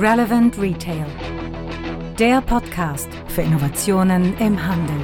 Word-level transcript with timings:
Relevant 0.00 0.56
Retail. 0.60 1.06
Der 2.20 2.40
Podcast 2.40 3.08
für 3.26 3.42
Innovationen 3.42 4.38
im 4.38 4.64
Handel. 4.64 4.94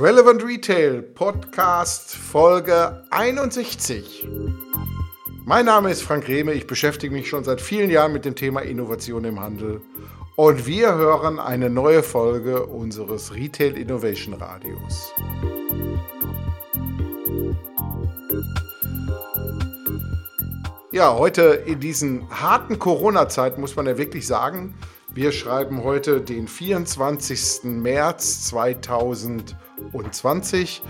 Relevant 0.00 0.44
Retail 0.44 1.02
Podcast 1.02 2.14
Folge 2.14 3.02
61. 3.10 4.28
Mein 5.48 5.66
Name 5.66 5.92
ist 5.92 6.02
Frank 6.02 6.26
Rehme, 6.26 6.54
ich 6.54 6.66
beschäftige 6.66 7.14
mich 7.14 7.28
schon 7.28 7.44
seit 7.44 7.60
vielen 7.60 7.88
Jahren 7.88 8.12
mit 8.12 8.24
dem 8.24 8.34
Thema 8.34 8.62
Innovation 8.62 9.22
im 9.22 9.38
Handel 9.38 9.80
und 10.34 10.66
wir 10.66 10.96
hören 10.96 11.38
eine 11.38 11.70
neue 11.70 12.02
Folge 12.02 12.66
unseres 12.66 13.32
Retail 13.32 13.78
Innovation 13.78 14.34
Radios. 14.34 15.12
Ja, 20.90 21.14
heute 21.14 21.62
in 21.64 21.78
diesen 21.78 22.28
harten 22.28 22.80
Corona-Zeiten 22.80 23.60
muss 23.60 23.76
man 23.76 23.86
ja 23.86 23.98
wirklich 23.98 24.26
sagen, 24.26 24.74
wir 25.14 25.30
schreiben 25.30 25.84
heute 25.84 26.22
den 26.22 26.48
24. 26.48 27.62
März 27.62 28.46
2020 28.46 30.82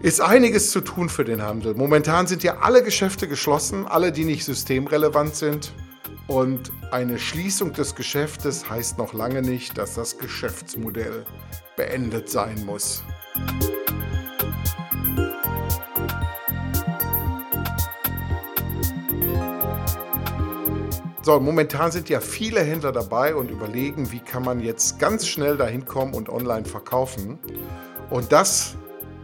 ist 0.00 0.20
einiges 0.20 0.70
zu 0.70 0.80
tun 0.80 1.08
für 1.08 1.24
den 1.24 1.42
Handel. 1.42 1.74
Momentan 1.74 2.26
sind 2.26 2.44
ja 2.44 2.58
alle 2.58 2.84
Geschäfte 2.84 3.26
geschlossen, 3.26 3.86
alle, 3.86 4.12
die 4.12 4.24
nicht 4.24 4.44
systemrelevant 4.44 5.34
sind. 5.34 5.72
Und 6.28 6.70
eine 6.92 7.18
Schließung 7.18 7.72
des 7.72 7.94
Geschäftes 7.94 8.70
heißt 8.70 8.98
noch 8.98 9.12
lange 9.12 9.42
nicht, 9.42 9.76
dass 9.76 9.94
das 9.94 10.18
Geschäftsmodell 10.18 11.24
beendet 11.76 12.28
sein 12.30 12.64
muss. 12.64 13.02
So, 21.22 21.40
momentan 21.40 21.90
sind 21.90 22.08
ja 22.08 22.20
viele 22.20 22.60
Händler 22.60 22.92
dabei 22.92 23.34
und 23.34 23.50
überlegen, 23.50 24.12
wie 24.12 24.20
kann 24.20 24.44
man 24.44 24.60
jetzt 24.60 24.98
ganz 24.98 25.26
schnell 25.26 25.56
dahin 25.56 25.84
kommen 25.84 26.14
und 26.14 26.30
online 26.30 26.64
verkaufen. 26.64 27.38
Und 28.08 28.32
das 28.32 28.77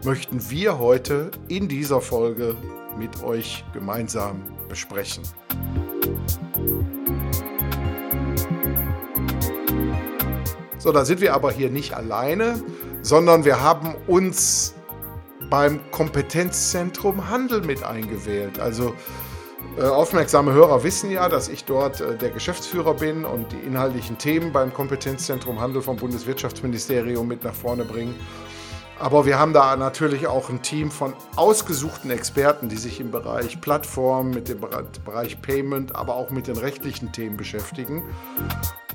möchten 0.04 0.50
wir 0.50 0.78
heute 0.78 1.30
in 1.48 1.68
dieser 1.68 2.00
Folge 2.00 2.56
mit 2.98 3.22
euch 3.22 3.64
gemeinsam 3.72 4.42
besprechen. 4.68 5.22
So, 10.78 10.92
da 10.92 11.04
sind 11.04 11.22
wir 11.22 11.32
aber 11.34 11.50
hier 11.50 11.70
nicht 11.70 11.94
alleine, 11.94 12.62
sondern 13.00 13.44
wir 13.44 13.62
haben 13.62 13.94
uns 14.06 14.74
beim 15.48 15.80
Kompetenzzentrum 15.90 17.30
Handel 17.30 17.62
mit 17.62 17.82
eingewählt. 17.82 18.58
Also 18.58 18.94
äh, 19.78 19.82
aufmerksame 19.82 20.52
Hörer 20.52 20.84
wissen 20.84 21.10
ja, 21.10 21.28
dass 21.28 21.48
ich 21.48 21.64
dort 21.64 22.00
äh, 22.00 22.16
der 22.16 22.30
Geschäftsführer 22.30 22.94
bin 22.94 23.24
und 23.24 23.52
die 23.52 23.58
inhaltlichen 23.66 24.18
Themen 24.18 24.52
beim 24.52 24.74
Kompetenzzentrum 24.74 25.60
Handel 25.60 25.80
vom 25.80 25.96
Bundeswirtschaftsministerium 25.96 27.26
mit 27.26 27.44
nach 27.44 27.54
vorne 27.54 27.84
bringe. 27.84 28.14
Aber 28.98 29.26
wir 29.26 29.38
haben 29.38 29.52
da 29.52 29.76
natürlich 29.76 30.26
auch 30.26 30.50
ein 30.50 30.62
Team 30.62 30.90
von 30.90 31.14
ausgesuchten 31.36 32.10
Experten, 32.10 32.68
die 32.68 32.76
sich 32.76 33.00
im 33.00 33.10
Bereich 33.10 33.60
Plattform, 33.60 34.30
mit 34.30 34.48
dem 34.48 34.60
Bereich 35.04 35.42
Payment, 35.42 35.94
aber 35.94 36.14
auch 36.16 36.30
mit 36.30 36.46
den 36.46 36.56
rechtlichen 36.56 37.12
Themen 37.12 37.36
beschäftigen. 37.36 38.02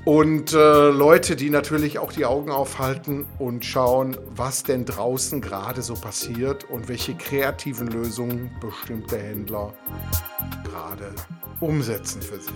Und 0.06 0.54
äh, 0.54 0.88
Leute, 0.88 1.36
die 1.36 1.50
natürlich 1.50 1.98
auch 1.98 2.12
die 2.12 2.24
Augen 2.24 2.50
aufhalten 2.50 3.26
und 3.38 3.66
schauen, 3.66 4.16
was 4.34 4.62
denn 4.62 4.86
draußen 4.86 5.42
gerade 5.42 5.82
so 5.82 5.92
passiert 5.92 6.64
und 6.64 6.88
welche 6.88 7.14
kreativen 7.14 7.88
Lösungen 7.88 8.50
bestimmte 8.60 9.18
Händler 9.18 9.74
gerade 10.64 11.12
umsetzen 11.60 12.22
für 12.22 12.40
sich. 12.40 12.54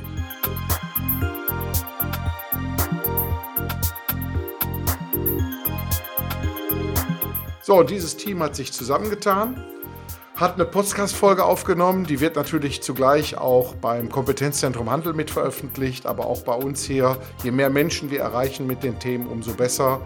So, 7.66 7.82
dieses 7.82 8.18
Team 8.18 8.42
hat 8.42 8.54
sich 8.54 8.74
zusammengetan, 8.74 9.64
hat 10.36 10.56
eine 10.56 10.66
Podcast-Folge 10.66 11.46
aufgenommen. 11.46 12.04
Die 12.04 12.20
wird 12.20 12.36
natürlich 12.36 12.82
zugleich 12.82 13.38
auch 13.38 13.74
beim 13.76 14.10
Kompetenzzentrum 14.10 14.90
Handel 14.90 15.14
mit 15.14 15.30
veröffentlicht, 15.30 16.04
aber 16.04 16.26
auch 16.26 16.42
bei 16.42 16.52
uns 16.52 16.84
hier. 16.84 17.16
Je 17.42 17.52
mehr 17.52 17.70
Menschen 17.70 18.10
wir 18.10 18.20
erreichen 18.20 18.66
mit 18.66 18.82
den 18.82 18.98
Themen, 18.98 19.26
umso 19.26 19.54
besser. 19.54 20.02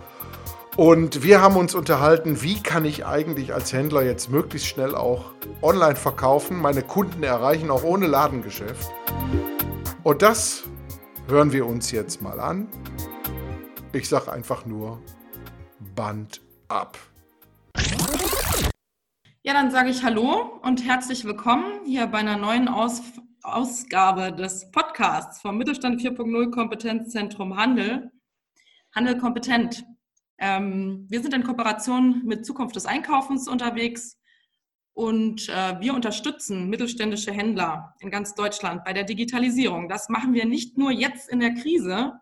Und 0.76 1.24
wir 1.24 1.40
haben 1.40 1.56
uns 1.56 1.74
unterhalten, 1.74 2.42
wie 2.42 2.62
kann 2.62 2.84
ich 2.84 3.06
eigentlich 3.06 3.52
als 3.52 3.72
Händler 3.72 4.04
jetzt 4.04 4.30
möglichst 4.30 4.68
schnell 4.68 4.94
auch 4.94 5.32
online 5.60 5.96
verkaufen, 5.96 6.60
meine 6.60 6.82
Kunden 6.82 7.24
erreichen, 7.24 7.72
auch 7.72 7.82
ohne 7.82 8.06
Ladengeschäft. 8.06 8.88
Und 10.04 10.22
das 10.22 10.62
hören 11.26 11.50
wir 11.50 11.66
uns 11.66 11.90
jetzt 11.90 12.22
mal 12.22 12.38
an. 12.38 12.68
Ich 13.92 14.08
sage 14.08 14.30
einfach 14.30 14.64
nur 14.64 15.02
Band 15.96 16.40
ab. 16.68 16.96
Ja, 19.48 19.54
dann 19.54 19.70
sage 19.70 19.88
ich 19.88 20.04
Hallo 20.04 20.60
und 20.60 20.84
herzlich 20.84 21.24
willkommen 21.24 21.80
hier 21.86 22.06
bei 22.06 22.18
einer 22.18 22.36
neuen 22.36 22.68
Aus 22.68 23.00
Ausgabe 23.42 24.30
des 24.30 24.70
Podcasts 24.72 25.40
vom 25.40 25.56
Mittelstand 25.56 26.02
4.0 26.02 26.50
Kompetenzzentrum 26.50 27.56
Handel. 27.56 28.10
Handel 28.94 29.16
kompetent. 29.16 29.86
Ähm, 30.36 31.06
wir 31.08 31.22
sind 31.22 31.32
in 31.32 31.44
Kooperation 31.44 32.26
mit 32.26 32.44
Zukunft 32.44 32.76
des 32.76 32.84
Einkaufens 32.84 33.48
unterwegs 33.48 34.18
und 34.92 35.48
äh, 35.48 35.80
wir 35.80 35.94
unterstützen 35.94 36.68
mittelständische 36.68 37.32
Händler 37.32 37.94
in 38.00 38.10
ganz 38.10 38.34
Deutschland 38.34 38.84
bei 38.84 38.92
der 38.92 39.04
Digitalisierung. 39.04 39.88
Das 39.88 40.10
machen 40.10 40.34
wir 40.34 40.44
nicht 40.44 40.76
nur 40.76 40.90
jetzt 40.90 41.26
in 41.30 41.40
der 41.40 41.54
Krise, 41.54 42.20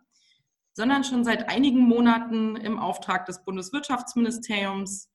sondern 0.74 1.02
schon 1.02 1.24
seit 1.24 1.48
einigen 1.48 1.80
Monaten 1.80 2.54
im 2.54 2.78
Auftrag 2.78 3.26
des 3.26 3.42
Bundeswirtschaftsministeriums 3.42 5.10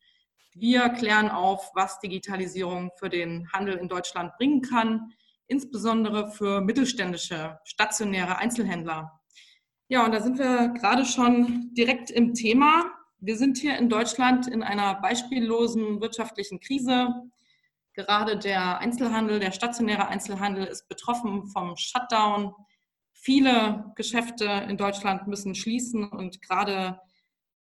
wir 0.53 0.89
klären 0.89 1.29
auf, 1.29 1.72
was 1.73 2.00
Digitalisierung 2.00 2.91
für 2.97 3.09
den 3.09 3.51
Handel 3.51 3.75
in 3.75 3.88
Deutschland 3.88 4.35
bringen 4.38 4.62
kann, 4.62 5.13
insbesondere 5.47 6.31
für 6.31 6.62
mittelständische, 6.62 7.59
stationäre 7.63 8.38
Einzelhändler. 8.38 9.19
Ja, 9.88 10.06
und 10.06 10.13
da 10.13 10.22
sind 10.22 10.39
wir 10.39 10.69
gerade 10.69 11.06
schon 11.06 11.73
direkt 11.73 12.12
im 12.12 12.34
Thema. 12.34 12.85
Wir 13.19 13.38
sind 13.38 13.57
hier 13.57 13.78
in 13.78 13.89
Deutschland 13.89 14.47
in 14.47 14.63
einer 14.63 14.95
beispiellosen 15.01 16.01
wirtschaftlichen 16.01 16.59
Krise. 16.59 17.09
Gerade 17.94 18.38
der 18.38 18.79
Einzelhandel, 18.79 19.39
der 19.39 19.51
stationäre 19.51 20.07
Einzelhandel 20.07 20.66
ist 20.66 20.88
betroffen 20.88 21.47
vom 21.47 21.75
Shutdown. 21.75 22.53
Viele 23.12 23.91
Geschäfte 23.95 24.45
in 24.69 24.78
Deutschland 24.78 25.28
müssen 25.28 25.56
schließen 25.56 26.07
und 26.07 26.41
gerade 26.41 27.00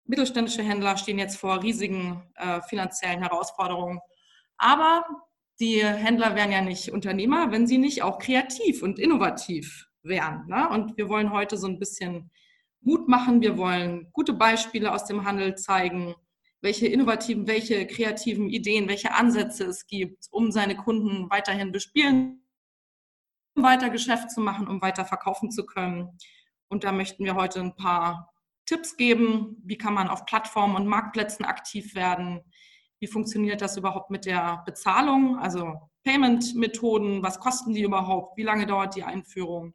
mittelständische 0.05 0.63
Händler 0.63 0.97
stehen 0.97 1.19
jetzt 1.19 1.37
vor 1.37 1.61
riesigen 1.61 2.23
äh, 2.35 2.61
finanziellen 2.61 3.21
Herausforderungen. 3.21 3.99
Aber 4.57 5.05
die 5.59 5.83
Händler 5.85 6.35
wären 6.35 6.51
ja 6.51 6.61
nicht 6.61 6.91
Unternehmer, 6.91 7.51
wenn 7.51 7.67
sie 7.67 7.77
nicht 7.77 8.03
auch 8.03 8.19
kreativ 8.19 8.83
und 8.83 8.99
innovativ 8.99 9.87
wären. 10.03 10.45
Ne? 10.47 10.69
Und 10.69 10.97
wir 10.97 11.09
wollen 11.09 11.31
heute 11.31 11.57
so 11.57 11.67
ein 11.67 11.79
bisschen 11.79 12.31
Mut 12.81 13.07
machen. 13.07 13.41
Wir 13.41 13.57
wollen 13.57 14.09
gute 14.11 14.33
Beispiele 14.33 14.93
aus 14.93 15.05
dem 15.05 15.25
Handel 15.25 15.55
zeigen, 15.55 16.13
welche 16.61 16.87
innovativen, 16.87 17.47
welche 17.47 17.87
kreativen 17.87 18.49
Ideen, 18.49 18.87
welche 18.87 19.13
Ansätze 19.13 19.65
es 19.65 19.87
gibt, 19.87 20.27
um 20.31 20.51
seine 20.51 20.75
Kunden 20.75 21.29
weiterhin 21.29 21.71
bespielen, 21.71 22.43
um 23.55 23.63
weiter 23.63 23.89
Geschäft 23.89 24.31
zu 24.31 24.41
machen, 24.41 24.67
um 24.67 24.81
weiter 24.81 25.05
verkaufen 25.05 25.51
zu 25.51 25.65
können. 25.65 26.17
Und 26.67 26.83
da 26.83 26.91
möchten 26.91 27.23
wir 27.23 27.35
heute 27.35 27.59
ein 27.59 27.75
paar 27.75 28.34
Tipps 28.65 28.97
geben, 28.97 29.57
wie 29.63 29.77
kann 29.77 29.93
man 29.93 30.07
auf 30.07 30.25
Plattformen 30.25 30.75
und 30.75 30.87
Marktplätzen 30.87 31.45
aktiv 31.45 31.95
werden, 31.95 32.41
wie 32.99 33.07
funktioniert 33.07 33.61
das 33.61 33.77
überhaupt 33.77 34.09
mit 34.09 34.25
der 34.25 34.63
Bezahlung, 34.65 35.37
also 35.37 35.89
Payment-Methoden, 36.03 37.23
was 37.23 37.39
kosten 37.39 37.73
die 37.73 37.83
überhaupt, 37.83 38.37
wie 38.37 38.43
lange 38.43 38.65
dauert 38.65 38.95
die 38.95 39.03
Einführung. 39.03 39.73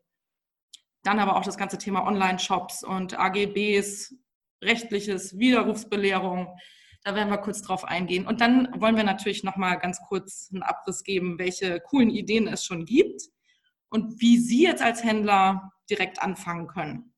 Dann 1.03 1.19
aber 1.19 1.37
auch 1.37 1.45
das 1.45 1.57
ganze 1.57 1.79
Thema 1.79 2.07
Online-Shops 2.07 2.85
und 2.85 3.19
AGBs, 3.19 4.15
rechtliches, 4.63 5.39
Widerrufsbelehrung. 5.39 6.57
Da 7.03 7.15
werden 7.15 7.31
wir 7.31 7.39
kurz 7.39 7.63
drauf 7.63 7.85
eingehen. 7.85 8.27
Und 8.27 8.41
dann 8.41 8.69
wollen 8.81 8.97
wir 8.97 9.05
natürlich 9.05 9.43
nochmal 9.43 9.79
ganz 9.79 10.01
kurz 10.07 10.51
einen 10.53 10.63
Abriss 10.63 11.03
geben, 11.03 11.39
welche 11.39 11.81
coolen 11.81 12.11
Ideen 12.11 12.47
es 12.47 12.65
schon 12.65 12.85
gibt 12.85 13.23
und 13.89 14.21
wie 14.21 14.39
Sie 14.39 14.63
jetzt 14.65 14.83
als 14.83 15.03
Händler 15.03 15.73
direkt 15.89 16.23
anfangen 16.23 16.67
können. 16.67 17.10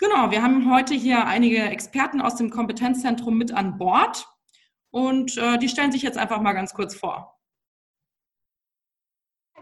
Genau, 0.00 0.30
wir 0.30 0.42
haben 0.42 0.72
heute 0.72 0.94
hier 0.94 1.26
einige 1.26 1.58
Experten 1.58 2.22
aus 2.22 2.34
dem 2.34 2.48
Kompetenzzentrum 2.48 3.36
mit 3.36 3.52
an 3.52 3.76
Bord 3.76 4.26
und 4.90 5.36
äh, 5.36 5.58
die 5.58 5.68
stellen 5.68 5.92
sich 5.92 6.00
jetzt 6.00 6.16
einfach 6.16 6.40
mal 6.40 6.54
ganz 6.54 6.72
kurz 6.72 6.94
vor. 6.94 7.38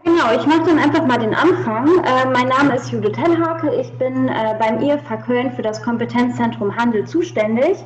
Genau, 0.05 0.33
ich 0.33 0.45
mache 0.45 0.63
dann 0.63 0.79
einfach 0.79 1.05
mal 1.05 1.17
den 1.17 1.35
Anfang. 1.35 1.89
Äh, 2.05 2.25
mein 2.27 2.47
Name 2.47 2.77
ist 2.77 2.89
Judith 2.89 3.17
Hellhake. 3.17 3.81
Ich 3.81 3.91
bin 3.97 4.29
äh, 4.29 4.55
beim 4.57 4.81
IFA 4.81 5.17
Köln 5.17 5.51
für 5.51 5.61
das 5.61 5.83
Kompetenzzentrum 5.83 6.73
Handel 6.73 7.05
zuständig. 7.05 7.77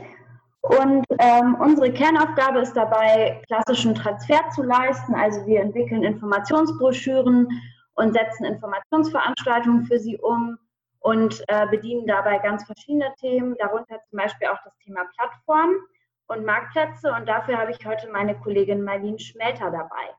Und 0.61 1.05
ähm, 1.17 1.55
unsere 1.55 1.91
Kernaufgabe 1.91 2.59
ist 2.59 2.73
dabei, 2.73 3.41
klassischen 3.47 3.95
Transfer 3.95 4.47
zu 4.53 4.61
leisten. 4.61 5.15
Also 5.15 5.43
wir 5.47 5.59
entwickeln 5.59 6.03
Informationsbroschüren 6.03 7.47
und 7.95 8.13
setzen 8.13 8.45
Informationsveranstaltungen 8.45 9.85
für 9.85 9.97
sie 9.97 10.19
um 10.19 10.59
und 11.03 11.43
äh, 11.49 11.67
bedienen 11.67 12.07
dabei 12.07 12.39
ganz 12.39 12.65
verschiedene 12.65 13.13
Themen, 13.19 13.55
darunter 13.57 13.99
zum 14.09 14.17
Beispiel 14.17 14.47
auch 14.47 14.59
das 14.63 14.75
Thema 14.77 15.03
Plattform 15.15 15.75
und 16.27 16.45
Marktplätze. 16.45 17.11
Und 17.11 17.27
dafür 17.27 17.57
habe 17.57 17.71
ich 17.71 17.85
heute 17.85 18.09
meine 18.09 18.39
Kollegin 18.39 18.83
Marlene 18.83 19.19
Schmelter 19.19 19.69
dabei. 19.69 20.15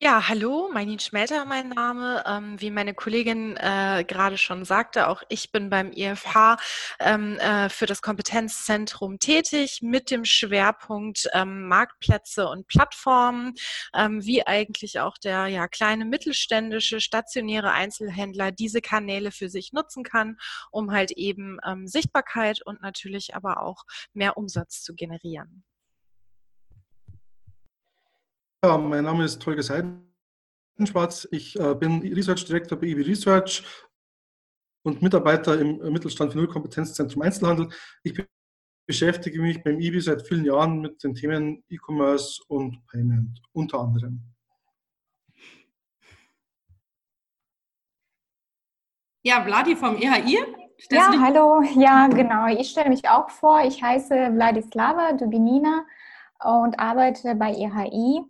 Ja, 0.00 0.28
hallo, 0.28 0.70
Marlene 0.72 1.00
Schmelter 1.00 1.44
mein 1.44 1.70
Name. 1.70 2.22
Ähm, 2.24 2.60
wie 2.60 2.70
meine 2.70 2.94
Kollegin 2.94 3.56
äh, 3.56 4.04
gerade 4.06 4.38
schon 4.38 4.64
sagte, 4.64 5.08
auch 5.08 5.24
ich 5.28 5.50
bin 5.50 5.70
beim 5.70 5.90
IFH 5.90 6.56
ähm, 7.00 7.36
äh, 7.38 7.68
für 7.68 7.86
das 7.86 8.00
Kompetenzzentrum 8.00 9.18
tätig 9.18 9.80
mit 9.82 10.12
dem 10.12 10.24
Schwerpunkt 10.24 11.28
ähm, 11.32 11.66
Marktplätze 11.66 12.48
und 12.48 12.68
Plattformen, 12.68 13.54
ähm, 13.92 14.24
wie 14.24 14.46
eigentlich 14.46 15.00
auch 15.00 15.18
der 15.18 15.48
ja, 15.48 15.66
kleine 15.66 16.04
mittelständische 16.04 17.00
stationäre 17.00 17.72
Einzelhändler 17.72 18.52
diese 18.52 18.80
Kanäle 18.80 19.32
für 19.32 19.48
sich 19.48 19.72
nutzen 19.72 20.04
kann, 20.04 20.38
um 20.70 20.92
halt 20.92 21.10
eben 21.10 21.58
ähm, 21.66 21.88
Sichtbarkeit 21.88 22.62
und 22.64 22.80
natürlich 22.82 23.34
aber 23.34 23.62
auch 23.62 23.82
mehr 24.12 24.36
Umsatz 24.36 24.80
zu 24.84 24.94
generieren. 24.94 25.64
Ja, 28.64 28.76
mein 28.76 29.04
Name 29.04 29.24
ist 29.24 29.46
Holger 29.46 29.62
Seidenschwarz. 29.62 31.28
Ich 31.30 31.56
äh, 31.60 31.76
bin 31.76 32.00
Research 32.12 32.44
Director 32.44 32.76
bei 32.76 32.88
EW 32.88 33.02
Research 33.02 33.62
und 34.82 35.00
Mitarbeiter 35.00 35.60
im 35.60 35.78
Mittelstand 35.92 36.32
für 36.32 36.38
Nullkompetenzzentrum 36.38 37.22
Einzelhandel. 37.22 37.68
Ich 38.02 38.20
beschäftige 38.84 39.40
mich 39.40 39.62
beim 39.62 39.78
IBI 39.78 40.00
seit 40.00 40.26
vielen 40.26 40.44
Jahren 40.44 40.80
mit 40.80 41.04
den 41.04 41.14
Themen 41.14 41.62
E-Commerce 41.68 42.42
und 42.48 42.84
Payment 42.88 43.40
unter 43.52 43.78
anderem. 43.78 44.24
Ja, 49.22 49.44
Vladi 49.44 49.76
vom 49.76 49.94
EHI. 49.98 50.40
ja, 50.90 51.12
hallo. 51.20 51.62
Ja, 51.76 52.08
genau. 52.08 52.48
Ich 52.48 52.70
stelle 52.70 52.88
mich 52.88 53.08
auch 53.08 53.30
vor. 53.30 53.62
Ich 53.64 53.80
heiße 53.80 54.32
Vladislava 54.32 55.12
Dubinina 55.12 55.86
und 56.42 56.78
arbeite 56.80 57.36
bei 57.36 57.52
EHI 57.52 58.24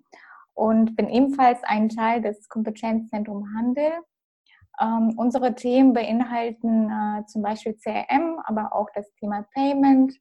und 0.59 0.97
bin 0.97 1.09
ebenfalls 1.09 1.63
ein 1.63 1.89
Teil 1.89 2.21
des 2.21 2.49
Kompetenzzentrum 2.49 3.55
Handel. 3.57 3.93
Ähm, 4.81 5.15
unsere 5.17 5.55
Themen 5.55 5.93
beinhalten 5.93 6.91
äh, 6.91 7.25
zum 7.27 7.43
Beispiel 7.43 7.77
CRM, 7.77 8.41
aber 8.45 8.75
auch 8.75 8.89
das 8.93 9.09
Thema 9.21 9.47
Payment. 9.55 10.13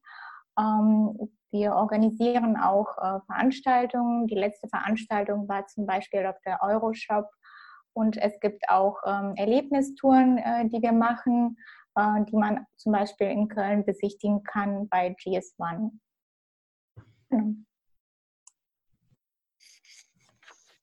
Ähm, 0.59 1.31
wir 1.51 1.73
organisieren 1.73 2.55
auch 2.55 2.97
äh, 2.99 3.19
Veranstaltungen. 3.25 4.27
Die 4.27 4.35
letzte 4.35 4.67
Veranstaltung 4.67 5.49
war 5.49 5.65
zum 5.65 5.87
Beispiel 5.87 6.23
auf 6.27 6.39
der 6.45 6.61
Euroshop. 6.61 7.27
Und 7.93 8.17
es 8.17 8.39
gibt 8.39 8.69
auch 8.69 8.97
ähm, 9.07 9.33
Erlebnistouren, 9.37 10.37
äh, 10.37 10.69
die 10.69 10.83
wir 10.83 10.91
machen, 10.91 11.57
äh, 11.95 12.23
die 12.25 12.35
man 12.35 12.63
zum 12.75 12.91
Beispiel 12.91 13.27
in 13.27 13.47
Köln 13.47 13.85
besichtigen 13.85 14.43
kann 14.43 14.87
bei 14.87 15.15
GS1. 15.15 15.89
Genau. 17.31 17.66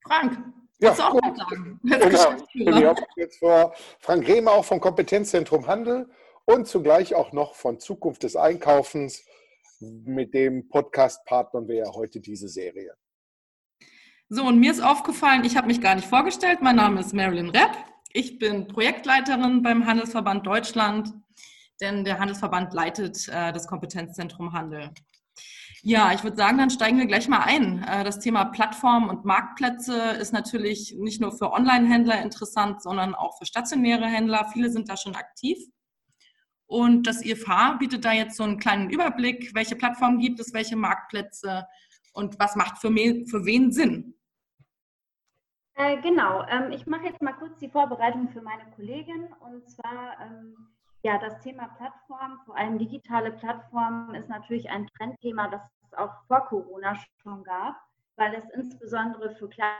Frank, 0.06 0.38
ja, 0.78 0.94
du 0.94 1.02
auch 1.02 1.12
gut. 1.12 1.36
sagen? 1.36 1.80
Genau. 2.52 2.92
Ich 2.92 2.96
bin 2.96 3.04
jetzt 3.16 3.38
vor 3.38 3.74
Frank 4.00 4.26
Rehmer 4.26 4.52
auch 4.52 4.64
vom 4.64 4.80
Kompetenzzentrum 4.80 5.66
Handel 5.66 6.08
und 6.44 6.66
zugleich 6.66 7.14
auch 7.14 7.32
noch 7.32 7.54
von 7.54 7.78
Zukunft 7.80 8.22
des 8.22 8.36
Einkaufens. 8.36 9.24
Mit 9.80 10.34
dem 10.34 10.68
Podcast 10.68 11.24
partnern 11.24 11.68
wir 11.68 11.76
ja 11.76 11.92
heute 11.92 12.20
diese 12.20 12.48
Serie. 12.48 12.94
So, 14.28 14.44
und 14.44 14.58
mir 14.58 14.70
ist 14.70 14.82
aufgefallen, 14.82 15.44
ich 15.44 15.56
habe 15.56 15.66
mich 15.66 15.80
gar 15.80 15.94
nicht 15.94 16.08
vorgestellt. 16.08 16.60
Mein 16.62 16.76
Name 16.76 17.00
ist 17.00 17.12
Marilyn 17.12 17.50
Repp. 17.50 17.76
Ich 18.12 18.38
bin 18.38 18.68
Projektleiterin 18.68 19.62
beim 19.62 19.86
Handelsverband 19.86 20.46
Deutschland, 20.46 21.12
denn 21.80 22.04
der 22.04 22.18
Handelsverband 22.18 22.72
leitet 22.72 23.28
äh, 23.28 23.52
das 23.52 23.66
Kompetenzzentrum 23.66 24.52
Handel. 24.52 24.90
Ja, 25.86 26.14
ich 26.14 26.24
würde 26.24 26.38
sagen, 26.38 26.56
dann 26.56 26.70
steigen 26.70 26.96
wir 26.96 27.04
gleich 27.04 27.28
mal 27.28 27.42
ein. 27.44 27.82
Äh, 27.82 28.04
das 28.04 28.18
Thema 28.18 28.46
Plattformen 28.46 29.10
und 29.10 29.26
Marktplätze 29.26 30.12
ist 30.12 30.32
natürlich 30.32 30.96
nicht 30.98 31.20
nur 31.20 31.30
für 31.30 31.52
Online-Händler 31.52 32.22
interessant, 32.22 32.80
sondern 32.80 33.14
auch 33.14 33.36
für 33.36 33.44
stationäre 33.44 34.06
Händler. 34.06 34.48
Viele 34.50 34.70
sind 34.70 34.88
da 34.88 34.96
schon 34.96 35.14
aktiv. 35.14 35.58
Und 36.64 37.06
das 37.06 37.22
IFH 37.22 37.76
bietet 37.78 38.06
da 38.06 38.12
jetzt 38.12 38.38
so 38.38 38.44
einen 38.44 38.58
kleinen 38.58 38.88
Überblick, 38.88 39.54
welche 39.54 39.76
Plattformen 39.76 40.20
gibt 40.20 40.40
es, 40.40 40.54
welche 40.54 40.74
Marktplätze 40.74 41.66
und 42.14 42.38
was 42.38 42.56
macht 42.56 42.78
für, 42.78 42.88
für 42.88 43.44
wen 43.44 43.70
Sinn. 43.70 44.14
Äh, 45.74 46.00
genau, 46.00 46.46
ähm, 46.48 46.72
ich 46.72 46.86
mache 46.86 47.04
jetzt 47.04 47.20
mal 47.20 47.34
kurz 47.34 47.58
die 47.58 47.68
Vorbereitung 47.68 48.30
für 48.30 48.40
meine 48.40 48.70
Kollegin. 48.74 49.28
Und 49.40 49.68
zwar 49.68 50.18
ähm, 50.18 50.73
ja, 51.04 51.18
das 51.18 51.38
Thema 51.40 51.68
Plattform, 51.76 52.40
vor 52.46 52.56
allem 52.56 52.78
digitale 52.78 53.30
Plattformen, 53.32 54.14
ist 54.14 54.30
natürlich 54.30 54.70
ein 54.70 54.86
Trendthema, 54.96 55.48
das 55.48 55.60
es 55.86 55.92
auch 55.92 56.24
vor 56.26 56.46
Corona 56.46 56.96
schon 57.22 57.44
gab, 57.44 57.76
weil 58.16 58.34
es 58.34 58.48
insbesondere 58.54 59.34
für 59.36 59.48
Kleine 59.50 59.76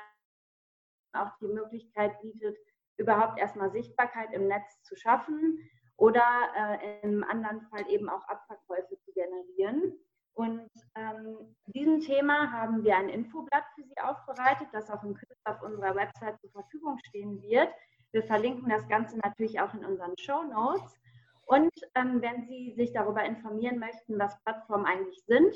auch 1.14 1.30
die 1.40 1.46
Möglichkeit 1.46 2.20
bietet, 2.20 2.58
überhaupt 2.98 3.38
erstmal 3.38 3.70
Sichtbarkeit 3.72 4.34
im 4.34 4.48
Netz 4.48 4.82
zu 4.82 4.96
schaffen 4.96 5.58
oder 5.96 6.22
äh, 6.56 7.00
im 7.00 7.24
anderen 7.24 7.62
Fall 7.68 7.88
eben 7.88 8.10
auch 8.10 8.28
Abverkäufe 8.28 8.98
zu 9.00 9.12
generieren. 9.12 9.94
Und 10.34 10.68
ähm, 10.96 11.56
diesem 11.68 12.00
Thema 12.00 12.52
haben 12.52 12.84
wir 12.84 12.96
ein 12.96 13.08
Infoblatt 13.08 13.64
für 13.74 13.84
Sie 13.84 13.98
aufbereitet, 13.98 14.68
das 14.72 14.90
auch 14.90 15.02
in 15.04 15.14
Kürze 15.14 15.40
auf 15.44 15.62
unserer 15.62 15.94
Website 15.94 16.38
zur 16.40 16.50
Verfügung 16.50 16.98
stehen 17.06 17.40
wird. 17.40 17.72
Wir 18.10 18.24
verlinken 18.24 18.68
das 18.68 18.86
Ganze 18.88 19.16
natürlich 19.18 19.60
auch 19.60 19.72
in 19.72 19.84
unseren 19.84 20.18
Show 20.18 20.42
Notes. 20.42 20.98
Und 21.46 21.72
ähm, 21.94 22.22
wenn 22.22 22.46
Sie 22.46 22.72
sich 22.76 22.92
darüber 22.92 23.22
informieren 23.22 23.78
möchten, 23.78 24.18
was 24.18 24.40
Plattformen 24.42 24.86
eigentlich 24.86 25.22
sind, 25.26 25.54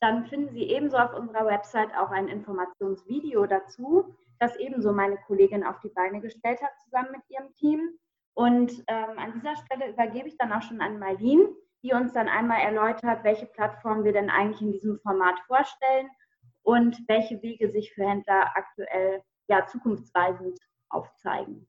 dann 0.00 0.26
finden 0.26 0.52
Sie 0.52 0.64
ebenso 0.64 0.96
auf 0.96 1.14
unserer 1.14 1.46
Website 1.46 1.96
auch 1.96 2.10
ein 2.10 2.28
Informationsvideo 2.28 3.46
dazu, 3.46 4.14
das 4.38 4.56
ebenso 4.56 4.92
meine 4.92 5.16
Kollegin 5.26 5.64
auf 5.64 5.80
die 5.80 5.88
Beine 5.88 6.20
gestellt 6.20 6.60
hat, 6.62 6.78
zusammen 6.84 7.12
mit 7.12 7.22
ihrem 7.28 7.52
Team. 7.54 7.98
Und 8.34 8.72
ähm, 8.88 9.18
an 9.18 9.32
dieser 9.34 9.56
Stelle 9.56 9.90
übergebe 9.90 10.28
ich 10.28 10.36
dann 10.36 10.52
auch 10.52 10.62
schon 10.62 10.80
an 10.80 10.98
Marlene, 10.98 11.48
die 11.82 11.92
uns 11.92 12.12
dann 12.12 12.28
einmal 12.28 12.60
erläutert, 12.60 13.22
welche 13.22 13.46
Plattformen 13.46 14.04
wir 14.04 14.12
denn 14.12 14.30
eigentlich 14.30 14.62
in 14.62 14.72
diesem 14.72 14.98
Format 15.00 15.38
vorstellen 15.46 16.08
und 16.62 16.96
welche 17.08 17.40
Wege 17.42 17.70
sich 17.70 17.92
für 17.92 18.08
Händler 18.08 18.50
aktuell 18.56 19.22
ja, 19.48 19.66
zukunftsweisend 19.66 20.58
aufzeigen. 20.88 21.68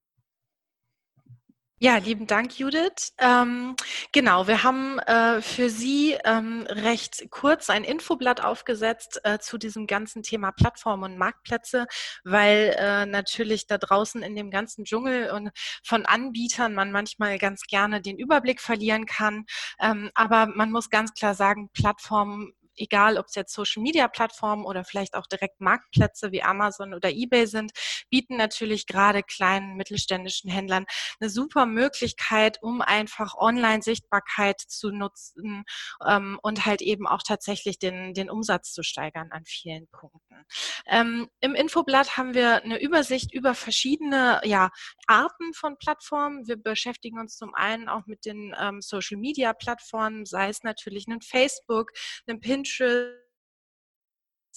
Ja, 1.80 1.98
lieben 1.98 2.26
Dank, 2.26 2.58
Judith. 2.58 3.14
Ähm, 3.18 3.76
genau, 4.14 4.48
wir 4.48 4.64
haben 4.64 4.98
äh, 5.00 5.42
für 5.42 5.70
Sie 5.70 6.16
ähm, 6.24 6.66
recht 6.70 7.30
kurz 7.32 7.70
ein 7.70 7.84
Infoblatt 7.84 8.42
aufgesetzt 8.42 9.20
äh, 9.26 9.40
zu 9.40 9.58
diesem 9.58 9.86
ganzen 9.86 10.24
Thema 10.24 10.54
Plattformen 10.54 11.04
und 11.04 11.18
Marktplätze, 11.18 11.86
weil 12.24 12.74
äh, 12.80 13.06
natürlich 13.06 13.68
da 13.68 13.78
draußen 13.78 14.24
in 14.24 14.38
dem 14.38 14.52
ganzen 14.52 14.86
Dschungel 14.86 15.32
und 15.32 15.50
von 15.84 16.06
Anbietern 16.06 16.76
man 16.76 16.94
manchmal 16.94 17.38
ganz 17.40 17.64
gerne 17.64 18.02
den 18.02 18.18
Überblick 18.18 18.62
verlieren 18.62 19.06
kann. 19.06 19.44
Ähm, 19.82 20.12
aber 20.16 20.46
man 20.48 20.72
muss 20.72 20.90
ganz 20.90 21.14
klar 21.14 21.36
sagen, 21.36 21.70
Plattformen 21.74 22.54
egal 22.78 23.18
ob 23.18 23.28
es 23.28 23.36
jetzt 23.36 23.54
Social-Media-Plattformen 23.54 24.66
oder 24.66 24.84
vielleicht 24.84 25.16
auch 25.16 25.28
direkt 25.28 25.62
Marktplätze 25.62 26.32
wie 26.32 26.44
Amazon 26.44 26.94
oder 26.94 27.10
eBay 27.10 27.48
sind, 27.48 27.72
bieten 28.10 28.38
natürlich 28.38 28.88
gerade 28.88 29.24
kleinen 29.24 29.76
mittelständischen 29.76 30.50
Händlern 30.50 30.86
eine 31.20 31.30
super 31.30 31.66
Möglichkeit, 31.66 32.62
um 32.62 32.82
einfach 32.82 33.36
Online-Sichtbarkeit 33.36 34.60
zu 34.60 34.92
nutzen 34.92 35.64
ähm, 36.06 36.40
und 36.42 36.66
halt 36.66 36.82
eben 36.82 37.08
auch 37.08 37.24
tatsächlich 37.24 37.80
den, 37.80 38.14
den 38.14 38.30
Umsatz 38.30 38.74
zu 38.74 38.84
steigern 38.84 39.32
an 39.32 39.46
vielen 39.46 39.88
Punkten. 39.88 40.46
Ähm, 40.88 41.30
Im 41.40 41.56
Infoblatt 41.56 42.18
haben 42.18 42.34
wir 42.34 42.64
eine 42.64 42.82
Übersicht 42.82 43.34
über 43.34 43.56
verschiedene 43.56 44.42
ja, 44.44 44.70
Arten 45.08 45.54
von 45.54 45.78
Plattformen. 45.78 46.48
Wir 46.48 46.58
beschäftigen 46.58 47.20
uns 47.20 47.38
zum 47.38 47.54
einen 47.56 47.90
auch 47.90 48.06
mit 48.06 48.26
den 48.26 48.54
ähm, 48.60 48.82
Social-Media-Plattformen, 48.82 50.26
sei 50.26 50.50
es 50.50 50.64
natürlich 50.64 51.08
ein 51.08 51.22
Facebook, 51.22 51.92
ein 52.28 52.40
Pinterest, 52.40 52.65
interest 52.66 53.25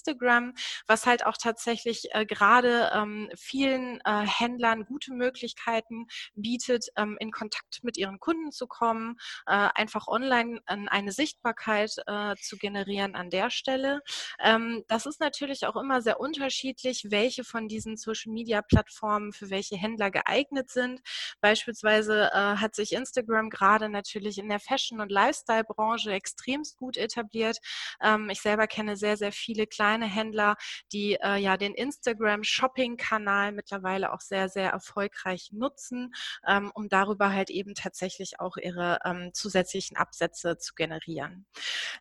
Instagram, 0.09 0.53
was 0.87 1.05
halt 1.05 1.25
auch 1.25 1.37
tatsächlich 1.37 2.07
äh, 2.11 2.25
gerade 2.25 2.91
ähm, 2.93 3.29
vielen 3.35 3.99
äh, 4.05 4.25
Händlern 4.25 4.85
gute 4.85 5.13
Möglichkeiten 5.13 6.07
bietet, 6.35 6.87
ähm, 6.95 7.17
in 7.19 7.31
Kontakt 7.31 7.83
mit 7.83 7.97
ihren 7.97 8.19
Kunden 8.19 8.51
zu 8.51 8.67
kommen, 8.67 9.17
äh, 9.45 9.69
einfach 9.75 10.07
online 10.07 10.61
eine 10.65 11.11
Sichtbarkeit 11.11 11.95
äh, 12.07 12.35
zu 12.41 12.57
generieren 12.57 13.15
an 13.15 13.29
der 13.29 13.49
Stelle. 13.49 14.01
Ähm, 14.39 14.83
das 14.87 15.05
ist 15.05 15.19
natürlich 15.19 15.65
auch 15.65 15.75
immer 15.75 16.01
sehr 16.01 16.19
unterschiedlich, 16.19 17.07
welche 17.09 17.43
von 17.43 17.67
diesen 17.67 17.97
Social-Media-Plattformen 17.97 19.33
für 19.33 19.49
welche 19.49 19.77
Händler 19.77 20.11
geeignet 20.11 20.69
sind. 20.69 21.01
Beispielsweise 21.41 22.29
äh, 22.33 22.57
hat 22.57 22.75
sich 22.75 22.93
Instagram 22.93 23.49
gerade 23.49 23.89
natürlich 23.89 24.37
in 24.37 24.49
der 24.49 24.59
Fashion- 24.59 25.01
und 25.01 25.11
Lifestyle-Branche 25.11 26.11
extremst 26.11 26.77
gut 26.77 26.97
etabliert. 26.97 27.57
Ähm, 28.01 28.29
ich 28.29 28.41
selber 28.41 28.67
kenne 28.67 28.95
sehr, 28.95 29.17
sehr 29.17 29.31
viele 29.31 29.67
kleine 29.67 29.98
Händler, 30.05 30.55
die 30.91 31.15
äh, 31.15 31.37
ja 31.37 31.57
den 31.57 31.73
Instagram-Shopping-Kanal 31.73 33.51
mittlerweile 33.51 34.13
auch 34.13 34.21
sehr, 34.21 34.49
sehr 34.49 34.69
erfolgreich 34.71 35.49
nutzen, 35.51 36.13
ähm, 36.47 36.71
um 36.73 36.89
darüber 36.89 37.31
halt 37.31 37.49
eben 37.49 37.75
tatsächlich 37.75 38.39
auch 38.39 38.57
ihre 38.57 38.99
ähm, 39.05 39.31
zusätzlichen 39.33 39.97
Absätze 39.97 40.57
zu 40.57 40.73
generieren. 40.75 41.45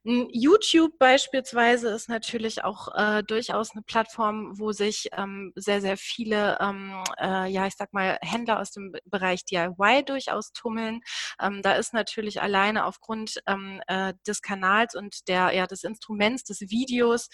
YouTube 0.04 0.98
beispielsweise 0.98 1.88
ist 1.90 2.08
natürlich 2.08 2.64
auch 2.64 2.88
äh, 2.94 3.22
durchaus 3.22 3.72
eine 3.72 3.82
Plattform, 3.82 4.58
wo 4.58 4.72
sich 4.72 5.08
ähm, 5.12 5.52
sehr, 5.56 5.80
sehr 5.80 5.96
viele, 5.96 6.58
ähm, 6.60 7.02
äh, 7.20 7.50
ja, 7.50 7.66
ich 7.66 7.74
sag 7.76 7.92
mal, 7.92 8.18
Händler 8.22 8.60
aus 8.60 8.70
dem 8.70 8.92
Bereich 9.04 9.44
DIY 9.44 10.04
durchaus 10.06 10.52
tummeln. 10.52 11.00
Ähm, 11.40 11.62
da 11.62 11.72
ist 11.72 11.92
natürlich 11.92 12.40
alleine 12.40 12.84
aufgrund 12.84 13.40
ähm, 13.46 13.80
äh, 13.86 14.14
des 14.26 14.42
Kanals 14.42 14.94
und 14.94 15.28
der, 15.28 15.52
ja, 15.52 15.66
des 15.66 15.84
Instruments 15.84 16.44
des 16.44 16.60
Videos 16.60 17.28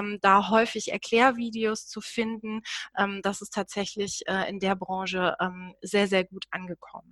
ähm, 0.00 0.18
da 0.20 0.48
häufig 0.50 0.92
Erklärvideos 0.92 1.86
zu 1.86 2.00
finden. 2.00 2.62
Ähm, 2.96 3.20
das 3.22 3.42
ist 3.42 3.54
tatsächlich 3.54 4.22
äh, 4.26 4.48
in 4.48 4.60
der 4.60 4.76
Branche 4.76 5.36
ähm, 5.40 5.74
sehr, 5.82 6.06
sehr 6.08 6.24
gut 6.24 6.46
angekommen. 6.50 7.09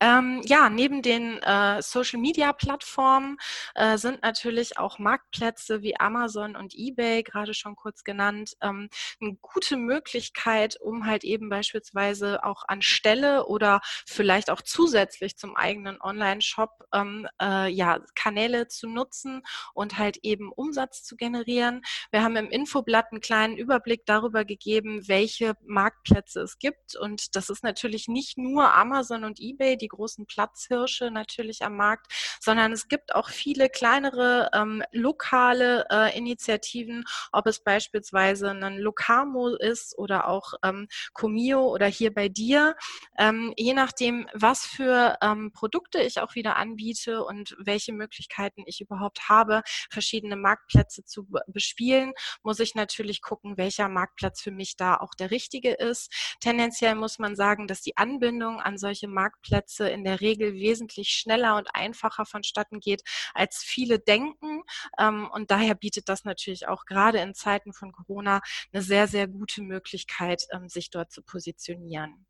Ähm, 0.00 0.40
ja, 0.44 0.70
neben 0.70 1.02
den 1.02 1.38
äh, 1.42 1.82
Social-Media-Plattformen 1.82 3.36
äh, 3.74 3.98
sind 3.98 4.22
natürlich 4.22 4.78
auch 4.78 4.98
Marktplätze 4.98 5.82
wie 5.82 6.00
Amazon 6.00 6.56
und 6.56 6.74
eBay, 6.74 7.22
gerade 7.22 7.52
schon 7.52 7.76
kurz 7.76 8.02
genannt, 8.02 8.54
ähm, 8.62 8.88
eine 9.20 9.36
gute 9.42 9.76
Möglichkeit, 9.76 10.80
um 10.80 11.04
halt 11.04 11.22
eben 11.22 11.50
beispielsweise 11.50 12.42
auch 12.44 12.64
anstelle 12.66 13.46
oder 13.46 13.80
vielleicht 14.06 14.50
auch 14.50 14.62
zusätzlich 14.62 15.36
zum 15.36 15.54
eigenen 15.54 16.00
Online-Shop 16.00 16.70
ähm, 16.94 17.28
äh, 17.40 17.68
ja, 17.68 18.00
Kanäle 18.14 18.68
zu 18.68 18.88
nutzen 18.88 19.42
und 19.74 19.98
halt 19.98 20.18
eben 20.22 20.50
Umsatz 20.50 21.04
zu 21.04 21.16
generieren. 21.16 21.82
Wir 22.10 22.22
haben 22.22 22.36
im 22.36 22.50
Infoblatt 22.50 23.12
einen 23.12 23.20
kleinen 23.20 23.56
Überblick 23.56 24.06
darüber 24.06 24.46
gegeben, 24.46 25.08
welche 25.08 25.54
Marktplätze 25.66 26.40
es 26.40 26.58
gibt. 26.58 26.96
Und 26.96 27.36
das 27.36 27.50
ist 27.50 27.62
natürlich 27.62 28.08
nicht 28.08 28.38
nur 28.38 28.74
Amazon 28.74 29.24
und 29.24 29.40
eBay, 29.40 29.76
die 29.76 29.89
großen 29.90 30.26
Platzhirsche 30.26 31.10
natürlich 31.10 31.62
am 31.62 31.76
Markt, 31.76 32.10
sondern 32.40 32.72
es 32.72 32.88
gibt 32.88 33.14
auch 33.14 33.28
viele 33.28 33.68
kleinere 33.68 34.50
ähm, 34.54 34.82
lokale 34.92 35.86
äh, 35.90 36.16
Initiativen, 36.16 37.04
ob 37.32 37.46
es 37.46 37.60
beispielsweise 37.60 38.50
ein 38.50 38.78
Lokamo 38.78 39.48
ist 39.48 39.98
oder 39.98 40.28
auch 40.28 40.54
ähm, 40.62 40.88
Comio 41.12 41.68
oder 41.68 41.86
hier 41.86 42.14
bei 42.14 42.28
dir. 42.28 42.76
Ähm, 43.18 43.52
je 43.56 43.74
nachdem, 43.74 44.28
was 44.32 44.64
für 44.64 45.18
ähm, 45.22 45.52
Produkte 45.52 46.00
ich 46.00 46.20
auch 46.20 46.34
wieder 46.34 46.56
anbiete 46.56 47.24
und 47.24 47.56
welche 47.58 47.92
Möglichkeiten 47.92 48.62
ich 48.66 48.80
überhaupt 48.80 49.28
habe, 49.28 49.62
verschiedene 49.90 50.36
Marktplätze 50.36 51.04
zu 51.04 51.26
bespielen, 51.46 52.12
muss 52.42 52.60
ich 52.60 52.74
natürlich 52.74 53.22
gucken, 53.22 53.56
welcher 53.56 53.88
Marktplatz 53.88 54.40
für 54.40 54.50
mich 54.50 54.76
da 54.76 54.96
auch 54.96 55.14
der 55.14 55.30
richtige 55.30 55.72
ist. 55.72 56.12
Tendenziell 56.40 56.94
muss 56.94 57.18
man 57.18 57.36
sagen, 57.36 57.66
dass 57.66 57.80
die 57.82 57.96
Anbindung 57.96 58.60
an 58.60 58.78
solche 58.78 59.08
Marktplätze 59.08 59.79
Prozesse 59.80 59.88
in 59.88 60.04
der 60.04 60.20
Regel 60.20 60.54
wesentlich 60.54 61.08
schneller 61.10 61.56
und 61.56 61.74
einfacher 61.74 62.26
vonstatten 62.26 62.80
geht, 62.80 63.02
als 63.34 63.62
viele 63.62 63.98
denken. 63.98 64.49
Ähm, 64.98 65.28
und 65.32 65.50
daher 65.50 65.74
bietet 65.74 66.08
das 66.08 66.24
natürlich 66.24 66.68
auch 66.68 66.84
gerade 66.84 67.18
in 67.18 67.34
Zeiten 67.34 67.72
von 67.72 67.92
Corona 67.92 68.40
eine 68.72 68.82
sehr, 68.82 69.08
sehr 69.08 69.28
gute 69.28 69.62
Möglichkeit, 69.62 70.46
ähm, 70.52 70.68
sich 70.68 70.90
dort 70.90 71.12
zu 71.12 71.22
positionieren. 71.22 72.26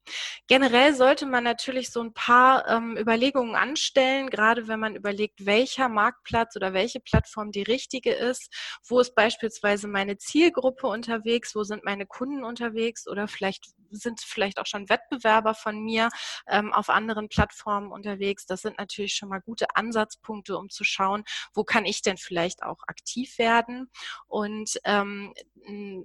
Generell 0.47 0.95
sollte 0.95 1.27
man 1.27 1.45
natürlich 1.45 1.91
so 1.91 2.01
ein 2.01 2.13
paar 2.13 2.67
ähm, 2.69 2.97
Überlegungen 2.97 3.55
anstellen, 3.55 4.31
gerade 4.31 4.69
wenn 4.69 4.81
man 4.81 4.97
überlegt, 4.97 5.47
welcher 5.47 5.89
Marktplatz 5.89 6.57
oder 6.57 6.73
welche 6.73 7.01
Plattform 7.01 7.53
die 7.53 7.63
richtige 7.63 8.13
ist. 8.13 8.53
Wo 8.87 9.01
ist 9.01 9.15
beispielsweise 9.15 9.89
meine 9.89 10.19
Zielgruppe 10.19 10.87
unterwegs? 10.87 11.55
Wo 11.55 11.63
sind 11.63 11.85
meine 11.85 12.07
Kunden 12.07 12.45
unterwegs? 12.45 13.07
Oder 13.07 13.29
vielleicht 13.29 13.67
sind 13.91 14.21
vielleicht 14.21 14.59
auch 14.59 14.67
schon 14.67 14.89
Wettbewerber 14.89 15.55
von 15.55 15.83
mir 15.83 16.09
ähm, 16.49 16.73
auf 16.73 16.89
anderen 16.89 17.29
Plattformen 17.29 17.93
unterwegs. 17.93 18.47
Das 18.47 18.63
sind 18.63 18.79
natürlich 18.79 19.15
schon 19.15 19.29
mal 19.29 19.41
gute 19.41 19.67
Ansatzpunkte, 19.75 20.57
um 20.57 20.69
zu 20.71 20.85
schauen, 20.85 21.25
wo 21.55 21.65
kann 21.65 21.85
ich 21.85 22.03
denn 22.03 22.17
vielleicht 22.17 22.30
auch 22.63 22.83
aktiv 22.87 23.39
werden. 23.39 23.91
Und 24.27 24.79
ähm, 24.85 25.35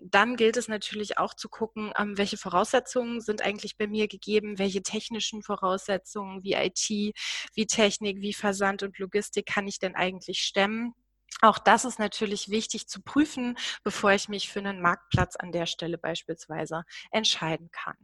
dann 0.04 0.36
gilt 0.36 0.58
es 0.58 0.68
natürlich 0.68 1.18
auch 1.18 1.34
zu 1.34 1.50
gucken, 1.50 1.94
ähm, 1.98 2.18
welche 2.18 2.38
Voraussetzungen 2.38 3.22
sind 3.22 3.42
eigentlich 3.42 3.78
bei 3.78 3.88
mir 3.88 4.08
gegeben, 4.08 4.60
welche 4.60 4.84
technischen 4.84 5.44
Voraussetzungen 5.44 6.44
wie 6.44 6.54
IT, 6.54 7.16
wie 7.54 7.68
Technik, 7.68 8.22
wie 8.22 8.34
Versand 8.34 8.84
und 8.84 8.98
Logistik 9.00 9.46
kann 9.46 9.68
ich 9.68 9.80
denn 9.80 9.96
eigentlich 9.96 10.40
stemmen. 10.40 10.94
Auch 11.42 11.60
das 11.60 11.86
ist 11.86 12.00
natürlich 12.00 12.50
wichtig 12.50 12.88
zu 12.88 13.02
prüfen, 13.02 13.58
bevor 13.84 14.12
ich 14.12 14.30
mich 14.30 14.50
für 14.50 14.60
einen 14.60 14.82
Marktplatz 14.82 15.36
an 15.36 15.52
der 15.52 15.66
Stelle 15.66 15.98
beispielsweise 15.98 16.84
entscheiden 17.12 17.70
kann. 17.72 17.96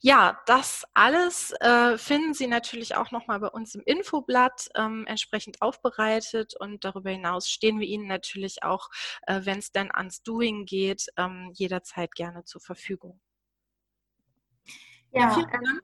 Ja, 0.00 0.38
das 0.46 0.84
alles 0.94 1.52
äh, 1.60 1.98
finden 1.98 2.34
Sie 2.34 2.46
natürlich 2.46 2.96
auch 2.96 3.10
nochmal 3.10 3.40
bei 3.40 3.48
uns 3.48 3.74
im 3.74 3.82
Infoblatt 3.84 4.68
ähm, 4.74 5.04
entsprechend 5.06 5.62
aufbereitet 5.62 6.54
und 6.58 6.84
darüber 6.84 7.10
hinaus 7.10 7.48
stehen 7.48 7.80
wir 7.80 7.86
Ihnen 7.86 8.06
natürlich 8.06 8.62
auch, 8.62 8.88
äh, 9.26 9.40
wenn 9.44 9.58
es 9.58 9.72
dann 9.72 9.90
ans 9.90 10.22
Doing 10.22 10.66
geht, 10.66 11.06
ähm, 11.16 11.50
jederzeit 11.54 12.14
gerne 12.14 12.44
zur 12.44 12.60
Verfügung. 12.60 13.20
Ja, 15.12 15.30
vielen 15.30 15.50
Dank. 15.50 15.82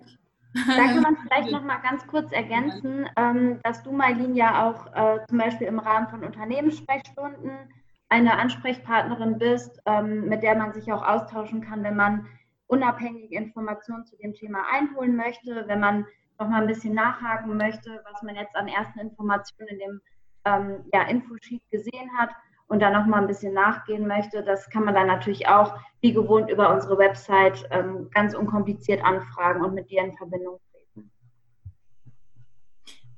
Da 0.55 0.87
kann 0.87 1.03
man 1.03 1.17
vielleicht 1.23 1.51
noch 1.51 1.63
mal 1.63 1.79
ganz 1.79 2.07
kurz 2.07 2.31
ergänzen, 2.33 3.09
ähm, 3.17 3.61
dass 3.63 3.83
du, 3.83 3.93
Mailin, 3.93 4.35
ja 4.35 4.69
auch 4.69 4.87
äh, 4.95 5.25
zum 5.29 5.39
Beispiel 5.39 5.67
im 5.67 5.79
Rahmen 5.79 6.09
von 6.09 6.25
Unternehmenssprechstunden 6.25 7.73
eine 8.09 8.39
Ansprechpartnerin 8.39 9.39
bist, 9.39 9.81
ähm, 9.87 10.29
mit 10.29 10.43
der 10.43 10.55
man 10.57 10.75
sich 10.75 10.93
auch 10.93 11.03
austauschen 11.03 11.63
kann, 11.63 11.83
wenn 11.83 11.97
man 11.97 12.27
unabhängige 12.73 13.37
Informationen 13.37 14.07
zu 14.07 14.17
dem 14.17 14.33
Thema 14.33 14.65
einholen 14.73 15.15
möchte, 15.15 15.65
wenn 15.67 15.79
man 15.79 16.07
noch 16.39 16.49
mal 16.49 16.63
ein 16.63 16.67
bisschen 16.67 16.95
nachhaken 16.95 17.59
möchte, 17.59 18.03
was 18.11 18.23
man 18.23 18.35
jetzt 18.35 18.57
an 18.57 18.67
ersten 18.67 18.99
Informationen 18.99 19.69
in 19.69 19.79
dem 19.79 20.01
ähm, 20.47 20.85
ja, 20.93 21.03
Infosheet 21.03 21.63
gesehen 21.71 22.11
hat 22.17 22.31
und 22.69 22.81
dann 22.81 22.95
noch 22.95 23.05
mal 23.05 23.21
ein 23.21 23.27
bisschen 23.27 23.53
nachgehen 23.53 24.07
möchte, 24.07 24.43
das 24.43 24.71
kann 24.71 24.85
man 24.85 24.95
dann 24.95 25.07
natürlich 25.07 25.47
auch 25.47 25.79
wie 26.01 26.15
gewohnt 26.15 26.51
über 26.51 26.73
unsere 26.73 26.97
Website 26.97 27.69
ähm, 27.71 28.09
ganz 28.11 28.35
unkompliziert 28.35 29.05
anfragen 29.05 29.63
und 29.63 29.75
mit 29.75 29.91
dir 29.91 30.03
in 30.03 30.17
Verbindung 30.17 30.59
treten. 30.71 31.11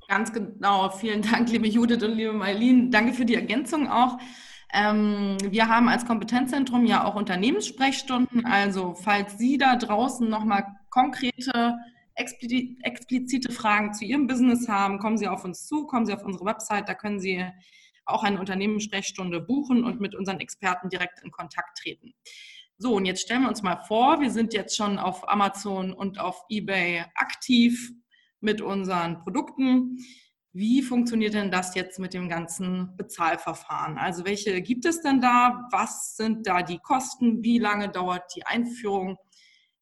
Ganz 0.09 0.33
genau. 0.33 0.91
Vielen 0.91 1.23
Dank, 1.23 1.49
liebe 1.49 1.69
Judith 1.69 2.03
und 2.03 2.17
liebe 2.17 2.33
Marlene. 2.33 2.91
Danke 2.91 3.13
für 3.13 3.25
die 3.25 3.37
Ergänzung 3.37 3.89
auch. 3.89 4.19
Ähm, 4.75 5.37
wir 5.41 5.69
haben 5.69 5.89
als 5.89 6.05
Kompetenzzentrum 6.05 6.85
ja 6.85 7.05
auch 7.05 7.15
Unternehmenssprechstunden. 7.15 8.45
Also 8.45 8.95
falls 8.95 9.39
Sie 9.39 9.57
da 9.57 9.77
draußen 9.77 10.29
nochmal 10.29 10.67
konkrete, 10.91 11.77
explizite 12.17 13.53
Fragen 13.53 13.95
zu 13.95 14.05
Ihrem 14.05 14.27
Business 14.27 14.69
haben, 14.69 14.99
kommen 14.99 15.17
Sie 15.17 15.29
auf 15.29 15.45
uns 15.45 15.67
zu, 15.67 15.87
kommen 15.87 16.07
Sie 16.07 16.13
auf 16.13 16.25
unsere 16.25 16.45
Website. 16.45 16.89
Da 16.89 16.95
können 16.95 17.21
Sie 17.21 17.45
auch 18.05 18.25
eine 18.25 18.41
Unternehmenssprechstunde 18.41 19.41
buchen 19.41 19.85
und 19.85 20.01
mit 20.01 20.17
unseren 20.17 20.41
Experten 20.41 20.89
direkt 20.89 21.23
in 21.23 21.31
Kontakt 21.31 21.79
treten. 21.79 22.13
So, 22.77 22.97
und 22.97 23.05
jetzt 23.05 23.23
stellen 23.23 23.43
wir 23.43 23.49
uns 23.49 23.63
mal 23.63 23.77
vor, 23.87 24.21
wir 24.21 24.31
sind 24.31 24.53
jetzt 24.53 24.77
schon 24.77 24.99
auf 24.99 25.29
Amazon 25.29 25.93
und 25.93 26.19
auf 26.19 26.43
eBay 26.49 27.05
aktiv 27.15 27.93
mit 28.41 28.61
unseren 28.61 29.21
Produkten. 29.21 29.99
Wie 30.57 30.83
funktioniert 30.83 31.35
denn 31.35 31.51
das 31.51 31.75
jetzt 31.75 31.99
mit 31.99 32.15
dem 32.15 32.29
ganzen 32.29 32.97
Bezahlverfahren? 32.97 33.99
Also 33.99 34.25
welche 34.25 34.63
gibt 34.63 34.85
es 34.85 35.01
denn 35.01 35.21
da? 35.21 35.67
Was 35.73 36.17
sind 36.17 36.47
da 36.47 36.63
die 36.63 36.79
Kosten? 36.79 37.43
Wie 37.43 37.59
lange 37.59 37.89
dauert 37.89 38.33
die 38.37 38.47
Einführung? 38.47 39.19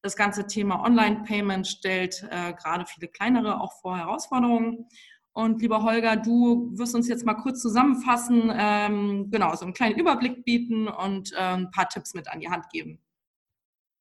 Das 0.00 0.16
ganze 0.16 0.46
Thema 0.46 0.82
Online-Payment 0.82 1.66
stellt 1.66 2.26
äh, 2.30 2.54
gerade 2.54 2.86
viele 2.86 3.08
kleinere 3.08 3.60
auch 3.60 3.78
vor 3.82 3.98
Herausforderungen. 3.98 4.86
Und 5.32 5.60
lieber 5.60 5.82
Holger, 5.82 6.16
du 6.16 6.70
wirst 6.72 6.94
uns 6.94 7.06
jetzt 7.06 7.26
mal 7.26 7.34
kurz 7.34 7.60
zusammenfassen, 7.60 8.50
ähm, 8.54 9.28
genau, 9.30 9.54
so 9.54 9.66
einen 9.66 9.74
kleinen 9.74 9.98
Überblick 9.98 10.42
bieten 10.46 10.88
und 10.88 11.32
äh, 11.34 11.36
ein 11.36 11.70
paar 11.70 11.90
Tipps 11.90 12.14
mit 12.14 12.28
an 12.28 12.40
die 12.40 12.48
Hand 12.48 12.70
geben. 12.70 12.98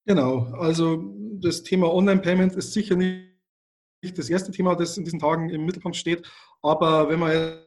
Genau, 0.06 0.46
also 0.54 1.14
das 1.42 1.64
Thema 1.64 1.94
Online-Payment 1.94 2.56
ist 2.56 2.72
sicher 2.72 2.96
nicht 2.96 3.31
das 4.02 4.30
erste 4.30 4.52
Thema, 4.52 4.76
das 4.76 4.98
in 4.98 5.04
diesen 5.04 5.20
Tagen 5.20 5.50
im 5.50 5.66
Mittelpunkt 5.66 5.98
steht. 5.98 6.28
Aber 6.62 7.10
wenn 7.10 7.20
man 7.20 7.62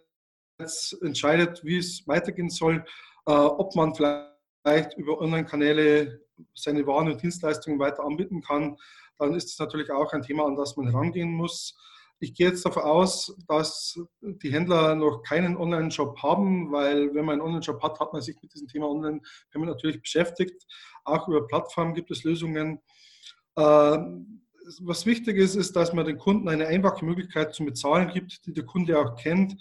jetzt 0.58 1.00
entscheidet, 1.02 1.64
wie 1.64 1.78
es 1.78 2.06
weitergehen 2.06 2.50
soll, 2.50 2.84
äh, 3.26 3.32
ob 3.32 3.74
man 3.76 3.94
vielleicht 3.94 4.34
leicht 4.64 4.94
über 4.96 5.20
Online-Kanäle 5.20 6.20
seine 6.54 6.86
Waren 6.86 7.10
und 7.10 7.22
Dienstleistungen 7.22 7.78
weiter 7.78 8.04
anbieten 8.04 8.40
kann, 8.40 8.76
dann 9.18 9.34
ist 9.34 9.50
es 9.50 9.58
natürlich 9.58 9.90
auch 9.90 10.12
ein 10.12 10.22
Thema, 10.22 10.46
an 10.46 10.56
das 10.56 10.76
man 10.76 10.90
herangehen 10.90 11.32
muss. 11.32 11.76
Ich 12.18 12.34
gehe 12.34 12.48
jetzt 12.48 12.64
davon 12.64 12.84
aus, 12.84 13.36
dass 13.48 13.98
die 14.20 14.52
Händler 14.52 14.94
noch 14.94 15.22
keinen 15.22 15.56
Online-Shop 15.56 16.22
haben, 16.22 16.72
weil 16.72 17.14
wenn 17.14 17.24
man 17.24 17.34
einen 17.34 17.42
Online-Shop 17.42 17.82
hat, 17.82 18.00
hat 18.00 18.12
man 18.12 18.22
sich 18.22 18.40
mit 18.40 18.52
diesem 18.54 18.68
Thema 18.68 18.88
Online 18.88 19.20
natürlich 19.54 20.00
beschäftigt. 20.00 20.64
Auch 21.04 21.28
über 21.28 21.46
Plattformen 21.46 21.94
gibt 21.94 22.10
es 22.10 22.24
Lösungen. 22.24 22.80
Ähm, 23.56 24.43
was 24.80 25.06
wichtig 25.06 25.37
ist, 25.37 25.54
ist, 25.54 25.76
dass 25.76 25.92
man 25.92 26.06
den 26.06 26.18
Kunden 26.18 26.49
eine 26.49 26.66
einfache 26.66 27.04
Möglichkeit 27.04 27.54
zum 27.54 27.66
Bezahlen 27.66 28.09
gibt, 28.09 28.47
die 28.47 28.52
der 28.52 28.64
Kunde 28.64 28.99
auch 28.99 29.16
kennt. 29.16 29.56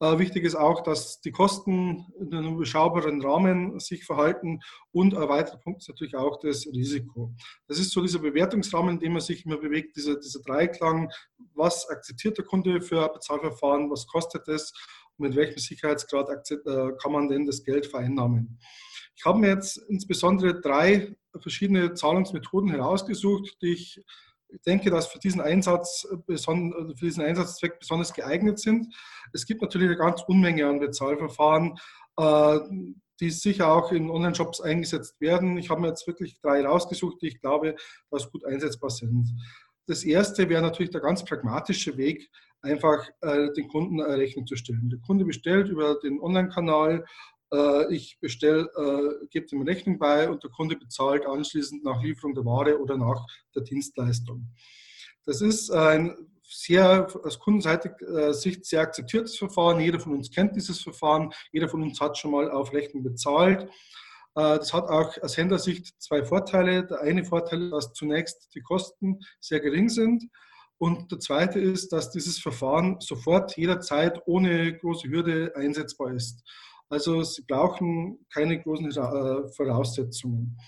Äh, 0.00 0.18
wichtig 0.18 0.44
ist 0.44 0.54
auch, 0.54 0.82
dass 0.82 1.20
die 1.20 1.32
Kosten 1.32 2.06
in 2.20 2.32
einem 2.32 2.54
überschaubaren 2.54 3.20
Rahmen 3.20 3.80
sich 3.80 4.04
verhalten 4.04 4.60
und 4.92 5.16
ein 5.16 5.28
weiterer 5.28 5.58
Punkt 5.58 5.82
ist 5.82 5.88
natürlich 5.88 6.14
auch 6.14 6.38
das 6.38 6.66
Risiko. 6.66 7.34
Das 7.66 7.80
ist 7.80 7.90
so 7.90 8.00
dieser 8.00 8.20
Bewertungsrahmen, 8.20 8.94
in 8.94 9.00
dem 9.00 9.12
man 9.12 9.20
sich 9.20 9.44
immer 9.44 9.58
bewegt, 9.58 9.96
dieser, 9.96 10.16
dieser 10.16 10.40
Dreiklang, 10.40 11.10
was 11.54 11.88
akzeptiert 11.88 12.38
der 12.38 12.44
Kunde 12.44 12.80
für 12.80 13.04
ein 13.04 13.12
Bezahlverfahren, 13.12 13.90
was 13.90 14.06
kostet 14.06 14.46
es 14.46 14.72
und 15.16 15.28
mit 15.28 15.36
welchem 15.36 15.58
Sicherheitsgrad 15.58 16.28
äh, 16.50 16.92
kann 17.02 17.12
man 17.12 17.28
denn 17.28 17.44
das 17.44 17.64
Geld 17.64 17.86
vereinnahmen. 17.86 18.60
Ich 19.16 19.24
habe 19.24 19.40
mir 19.40 19.48
jetzt 19.48 19.78
insbesondere 19.88 20.60
drei 20.60 21.16
verschiedene 21.40 21.92
Zahlungsmethoden 21.94 22.70
herausgesucht, 22.70 23.58
die 23.62 23.72
ich 23.72 24.00
denke, 24.66 24.90
dass 24.90 25.06
für 25.06 25.18
diesen, 25.18 25.40
Einsatz, 25.40 26.06
für 26.26 26.94
diesen 27.00 27.22
Einsatzzweck 27.22 27.78
besonders 27.78 28.12
geeignet 28.12 28.58
sind. 28.58 28.94
Es 29.32 29.46
gibt 29.46 29.62
natürlich 29.62 29.88
eine 29.88 29.98
ganz 29.98 30.22
Unmenge 30.26 30.66
an 30.66 30.80
Bezahlverfahren, 30.80 31.78
äh, 32.16 32.58
die 33.20 33.30
sicher 33.30 33.72
auch 33.72 33.92
in 33.92 34.10
Online-Shops 34.10 34.60
eingesetzt 34.60 35.20
werden. 35.20 35.58
Ich 35.58 35.70
habe 35.70 35.80
mir 35.80 35.88
jetzt 35.88 36.06
wirklich 36.06 36.40
drei 36.40 36.64
rausgesucht, 36.64 37.20
die 37.20 37.28
ich 37.28 37.40
glaube, 37.40 37.74
dass 38.10 38.30
gut 38.30 38.44
einsetzbar 38.44 38.90
sind. 38.90 39.28
Das 39.86 40.04
erste 40.04 40.48
wäre 40.48 40.62
natürlich 40.62 40.90
der 40.90 41.00
ganz 41.00 41.24
pragmatische 41.24 41.96
Weg, 41.96 42.30
einfach 42.60 43.08
äh, 43.22 43.52
den 43.54 43.68
Kunden 43.68 44.00
eine 44.02 44.18
Rechnung 44.18 44.46
zu 44.46 44.56
stellen. 44.56 44.90
Der 44.90 44.98
Kunde 45.00 45.24
bestellt 45.24 45.68
über 45.68 45.98
den 46.00 46.20
Online-Kanal 46.20 47.00
äh, 47.00 47.06
ich 47.90 48.18
bestelle, 48.20 48.68
äh, 48.76 49.26
gebe 49.30 49.46
dem 49.46 49.62
Rechnung 49.62 49.98
bei 49.98 50.28
und 50.28 50.42
der 50.42 50.50
Kunde 50.50 50.76
bezahlt 50.76 51.26
anschließend 51.26 51.84
nach 51.84 52.02
Lieferung 52.02 52.34
der 52.34 52.44
Ware 52.44 52.78
oder 52.78 52.96
nach 52.96 53.24
der 53.54 53.62
Dienstleistung. 53.62 54.48
Das 55.24 55.40
ist 55.40 55.70
ein 55.70 56.14
sehr 56.42 57.06
aus 57.24 57.38
Kundenseite 57.38 57.94
Sicht 58.32 58.64
sehr 58.64 58.80
akzeptiertes 58.80 59.36
Verfahren. 59.36 59.80
Jeder 59.80 60.00
von 60.00 60.14
uns 60.14 60.30
kennt 60.30 60.56
dieses 60.56 60.80
Verfahren. 60.80 61.30
Jeder 61.52 61.68
von 61.68 61.82
uns 61.82 62.00
hat 62.00 62.16
schon 62.16 62.30
mal 62.30 62.50
auf 62.50 62.72
Rechnung 62.72 63.02
bezahlt. 63.02 63.68
Äh, 64.38 64.58
das 64.58 64.72
hat 64.72 64.88
auch 64.88 65.16
aus 65.20 65.36
Händlersicht 65.36 66.00
zwei 66.00 66.24
Vorteile. 66.24 66.86
Der 66.86 67.00
eine 67.00 67.24
Vorteil 67.24 67.62
ist, 67.64 67.72
dass 67.72 67.92
zunächst 67.92 68.54
die 68.54 68.62
Kosten 68.62 69.20
sehr 69.40 69.60
gering 69.60 69.88
sind. 69.88 70.24
Und 70.78 71.10
der 71.10 71.18
zweite 71.18 71.58
ist, 71.58 71.92
dass 71.92 72.12
dieses 72.12 72.38
Verfahren 72.38 73.00
sofort 73.00 73.56
jederzeit 73.56 74.22
ohne 74.26 74.78
große 74.78 75.08
Hürde 75.08 75.52
einsetzbar 75.56 76.14
ist. 76.14 76.44
Also 76.90 77.22
sie 77.22 77.42
brauchen 77.42 78.26
keine 78.32 78.60
großen 78.60 78.90
äh, 78.90 79.48
Voraussetzungen. 79.52 80.58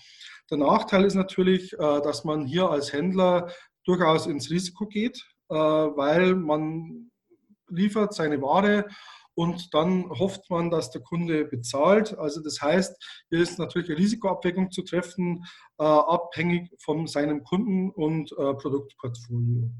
Der 0.49 0.57
Nachteil 0.57 1.05
ist 1.05 1.15
natürlich, 1.15 1.73
äh, 1.73 1.77
dass 1.77 2.23
man 2.23 2.45
hier 2.45 2.69
als 2.69 2.93
Händler 2.93 3.51
durchaus 3.85 4.27
ins 4.27 4.51
Risiko 4.51 4.85
geht, 4.85 5.25
äh, 5.49 5.55
weil 5.55 6.35
man 6.35 7.11
liefert 7.69 8.13
seine 8.13 8.41
Ware 8.41 8.85
und 9.33 9.73
dann 9.73 10.09
hofft 10.09 10.49
man, 10.49 10.69
dass 10.69 10.91
der 10.91 11.01
Kunde 11.01 11.45
bezahlt. 11.45 12.17
Also 12.17 12.41
das 12.41 12.61
heißt, 12.61 13.25
hier 13.29 13.39
ist 13.39 13.57
natürlich 13.57 13.89
eine 13.89 13.97
Risikoabwägung 13.97 14.71
zu 14.71 14.81
treffen, 14.81 15.45
abhängig 15.77 16.69
von 16.79 17.07
seinem 17.07 17.41
Kunden 17.45 17.91
und 17.91 18.29
Produktportfolio. 18.35 19.71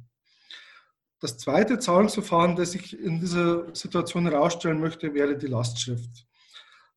Das 1.19 1.37
zweite 1.37 1.79
Zahlungsverfahren, 1.79 2.55
das 2.55 2.73
ich 2.75 2.97
in 2.97 3.19
dieser 3.19 3.75
Situation 3.75 4.23
herausstellen 4.23 4.79
möchte, 4.79 5.13
wäre 5.13 5.37
die 5.37 5.47
Lastschrift. 5.47 6.25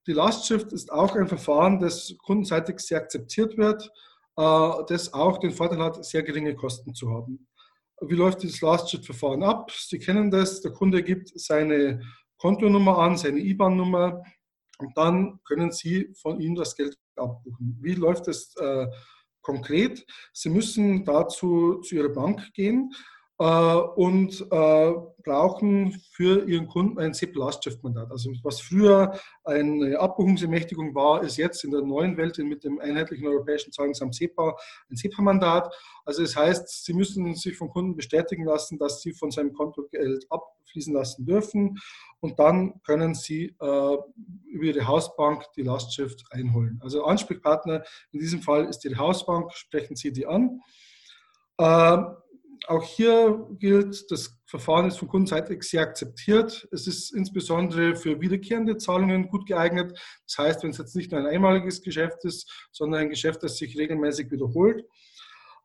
Die 0.06 0.12
Lastschrift 0.12 0.72
ist 0.72 0.92
auch 0.92 1.14
ein 1.16 1.28
Verfahren, 1.28 1.80
das 1.80 2.14
kundenseitig 2.18 2.80
sehr 2.80 2.98
akzeptiert 2.98 3.56
wird, 3.56 3.90
äh, 4.36 4.84
das 4.88 5.12
auch 5.14 5.38
den 5.38 5.52
Vorteil 5.52 5.78
hat, 5.78 6.04
sehr 6.04 6.22
geringe 6.22 6.54
Kosten 6.54 6.94
zu 6.94 7.10
haben. 7.10 7.46
Wie 8.00 8.14
läuft 8.14 8.42
dieses 8.42 8.60
Lastschriftverfahren 8.60 9.42
ab? 9.42 9.70
Sie 9.70 9.98
kennen 9.98 10.30
das, 10.30 10.60
der 10.60 10.72
Kunde 10.72 11.02
gibt 11.02 11.32
seine 11.40 12.02
Kontonummer 12.36 12.98
an, 12.98 13.16
seine 13.16 13.38
IBAN-Nummer 13.38 14.22
und 14.78 14.96
dann 14.96 15.40
können 15.44 15.70
Sie 15.70 16.12
von 16.20 16.40
ihm 16.40 16.54
das 16.54 16.76
Geld 16.76 16.98
abbuchen. 17.16 17.78
Wie 17.80 17.94
läuft 17.94 18.26
das 18.26 18.54
äh, 18.56 18.86
konkret? 19.40 20.04
Sie 20.32 20.50
müssen 20.50 21.04
dazu 21.04 21.80
zu 21.80 21.94
Ihrer 21.94 22.10
Bank 22.10 22.52
gehen 22.52 22.92
und 23.36 24.46
äh, 24.50 24.92
brauchen 25.24 26.00
für 26.12 26.46
ihren 26.46 26.68
Kunden 26.68 26.98
ein 27.00 27.14
SEP-Lastschriftmandat. 27.14 28.10
Also 28.10 28.30
was 28.42 28.60
früher 28.60 29.18
eine 29.42 29.98
Abbuchungsermächtigung 29.98 30.94
war, 30.94 31.22
ist 31.22 31.36
jetzt 31.36 31.64
in 31.64 31.72
der 31.72 31.82
neuen 31.82 32.16
Welt 32.16 32.38
mit 32.38 32.62
dem 32.62 32.78
einheitlichen 32.78 33.26
europäischen 33.26 33.72
Zahlungsamt 33.72 34.14
SEPA 34.14 34.56
ein 34.90 34.96
SEPA-Mandat. 34.96 35.74
Also 36.04 36.22
das 36.22 36.36
heißt, 36.36 36.84
Sie 36.84 36.92
müssen 36.92 37.34
sich 37.34 37.56
vom 37.56 37.70
Kunden 37.70 37.96
bestätigen 37.96 38.44
lassen, 38.44 38.78
dass 38.78 39.00
Sie 39.00 39.12
von 39.12 39.30
seinem 39.30 39.52
Konto 39.52 39.88
Geld 39.90 40.26
abfließen 40.30 40.94
lassen 40.94 41.24
dürfen 41.26 41.78
und 42.20 42.38
dann 42.38 42.80
können 42.82 43.14
Sie 43.14 43.56
äh, 43.60 43.96
über 44.48 44.64
Ihre 44.64 44.86
Hausbank 44.86 45.44
die 45.56 45.62
Lastschrift 45.62 46.24
einholen. 46.30 46.78
Also 46.82 47.04
Ansprechpartner 47.04 47.82
in 48.12 48.20
diesem 48.20 48.42
Fall 48.42 48.66
ist 48.66 48.84
Ihre 48.84 48.98
Hausbank, 48.98 49.52
sprechen 49.54 49.96
Sie 49.96 50.12
die 50.12 50.26
an. 50.26 50.60
Auch 52.66 52.82
hier 52.82 53.46
gilt, 53.58 54.10
das 54.10 54.38
Verfahren 54.46 54.86
ist 54.86 54.98
von 54.98 55.08
Kundenseite 55.08 55.56
sehr 55.60 55.82
akzeptiert. 55.82 56.66
Es 56.72 56.86
ist 56.86 57.14
insbesondere 57.14 57.96
für 57.96 58.20
wiederkehrende 58.20 58.78
Zahlungen 58.78 59.28
gut 59.28 59.46
geeignet. 59.46 59.98
Das 60.26 60.38
heißt, 60.38 60.62
wenn 60.62 60.70
es 60.70 60.78
jetzt 60.78 60.96
nicht 60.96 61.12
nur 61.12 61.20
ein 61.20 61.26
einmaliges 61.26 61.82
Geschäft 61.82 62.24
ist, 62.24 62.68
sondern 62.72 63.02
ein 63.02 63.10
Geschäft, 63.10 63.42
das 63.42 63.58
sich 63.58 63.76
regelmäßig 63.76 64.30
wiederholt. 64.30 64.84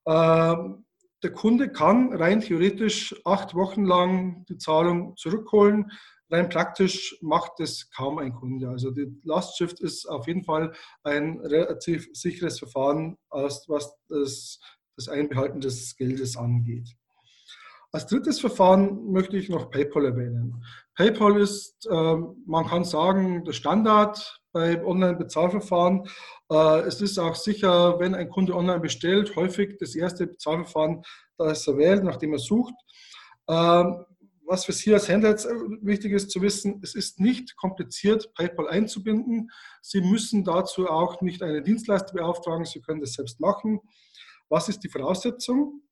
Ähm, 0.06 0.86
der 1.24 1.34
Kunde 1.34 1.72
kann 1.72 2.14
rein 2.14 2.42
theoretisch 2.42 3.16
acht 3.26 3.54
Wochen 3.54 3.86
lang 3.86 4.46
die 4.50 4.58
Zahlung 4.58 5.16
zurückholen. 5.18 5.92
Rein 6.32 6.50
praktisch 6.50 7.18
macht 7.22 7.60
es 7.60 7.90
kaum 7.92 8.20
ein 8.20 8.34
Kunde. 8.34 8.70
Also 8.70 8.92
die 8.92 9.20
Lastschrift 9.24 9.80
ist 9.80 10.06
auf 10.06 10.28
jeden 10.28 10.44
Fall 10.44 10.74
ein 11.04 11.40
relativ 11.40 12.08
sicheres 12.14 12.60
Verfahren, 12.60 13.18
was 13.30 13.66
das 14.08 14.60
das 15.00 15.08
Einbehalten 15.08 15.62
des 15.62 15.96
Geldes 15.96 16.36
angeht. 16.36 16.96
Als 17.92 18.06
drittes 18.06 18.40
Verfahren 18.40 19.12
möchte 19.12 19.38
ich 19.38 19.50
noch 19.50 19.72
PayPal 19.72 20.06
erwähnen. 20.06 20.64
PayPal 20.96 21.40
ist, 21.40 21.88
ähm, 21.90 22.44
man 22.46 22.68
kann 22.68 22.84
sagen, 22.84 23.44
der 23.46 23.54
Standard 23.54 24.42
bei 24.52 24.84
Online-Bezahlverfahren. 24.84 26.08
Äh, 26.52 26.82
es 26.82 27.02
ist 27.02 27.18
auch 27.18 27.36
sicher, 27.36 28.00
wenn 28.00 28.14
ein 28.14 28.30
Kunde 28.30 28.56
online 28.56 28.80
bestellt, 28.80 29.36
häufig 29.36 29.78
das 29.80 29.96
erste 29.96 30.28
Bezahlverfahren, 30.28 31.04
das 31.38 31.68
er 31.68 31.78
wählt, 31.78 32.04
nachdem 32.04 32.34
er 32.34 32.40
sucht. 32.40 32.76
Ähm, 33.48 34.06
was 34.46 34.66
für 34.66 34.74
Sie 34.74 34.92
als 34.94 35.08
Händler 35.08 35.36
wichtig 35.82 36.12
ist 36.12 36.32
zu 36.32 36.42
wissen, 36.42 36.80
es 36.84 36.96
ist 36.96 37.20
nicht 37.20 37.56
kompliziert, 37.56 38.34
PayPal 38.34 38.68
einzubinden. 38.68 39.52
Sie 39.82 40.02
müssen 40.02 40.44
dazu 40.44 40.88
auch 40.88 41.22
nicht 41.22 41.44
einen 41.44 41.64
Dienstleister 41.64 42.14
beauftragen, 42.14 42.66
Sie 42.66 42.82
können 42.82 43.00
das 43.00 43.14
selbst 43.14 43.40
machen. 43.40 43.80
Was 44.50 44.68
ist 44.68 44.80
die 44.84 44.90
Voraussetzung? 44.90 45.84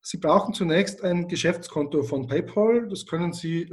Sie 0.00 0.18
brauchen 0.18 0.52
zunächst 0.52 1.04
ein 1.04 1.28
Geschäftskonto 1.28 2.02
von 2.02 2.26
PayPal. 2.26 2.88
Das 2.88 3.06
können 3.06 3.32
Sie 3.32 3.62
äh, 3.62 3.68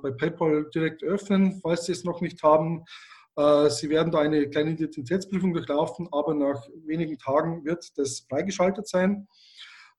bei 0.00 0.12
PayPal 0.12 0.70
direkt 0.72 1.02
öffnen, 1.02 1.58
falls 1.60 1.86
Sie 1.86 1.92
es 1.92 2.04
noch 2.04 2.20
nicht 2.20 2.40
haben. 2.44 2.84
Äh, 3.36 3.68
Sie 3.68 3.90
werden 3.90 4.12
da 4.12 4.20
eine 4.20 4.48
kleine 4.48 4.70
Identitätsprüfung 4.70 5.52
durchlaufen, 5.52 6.08
aber 6.12 6.34
nach 6.34 6.68
wenigen 6.86 7.18
Tagen 7.18 7.64
wird 7.64 7.98
das 7.98 8.20
freigeschaltet 8.28 8.86
sein. 8.86 9.26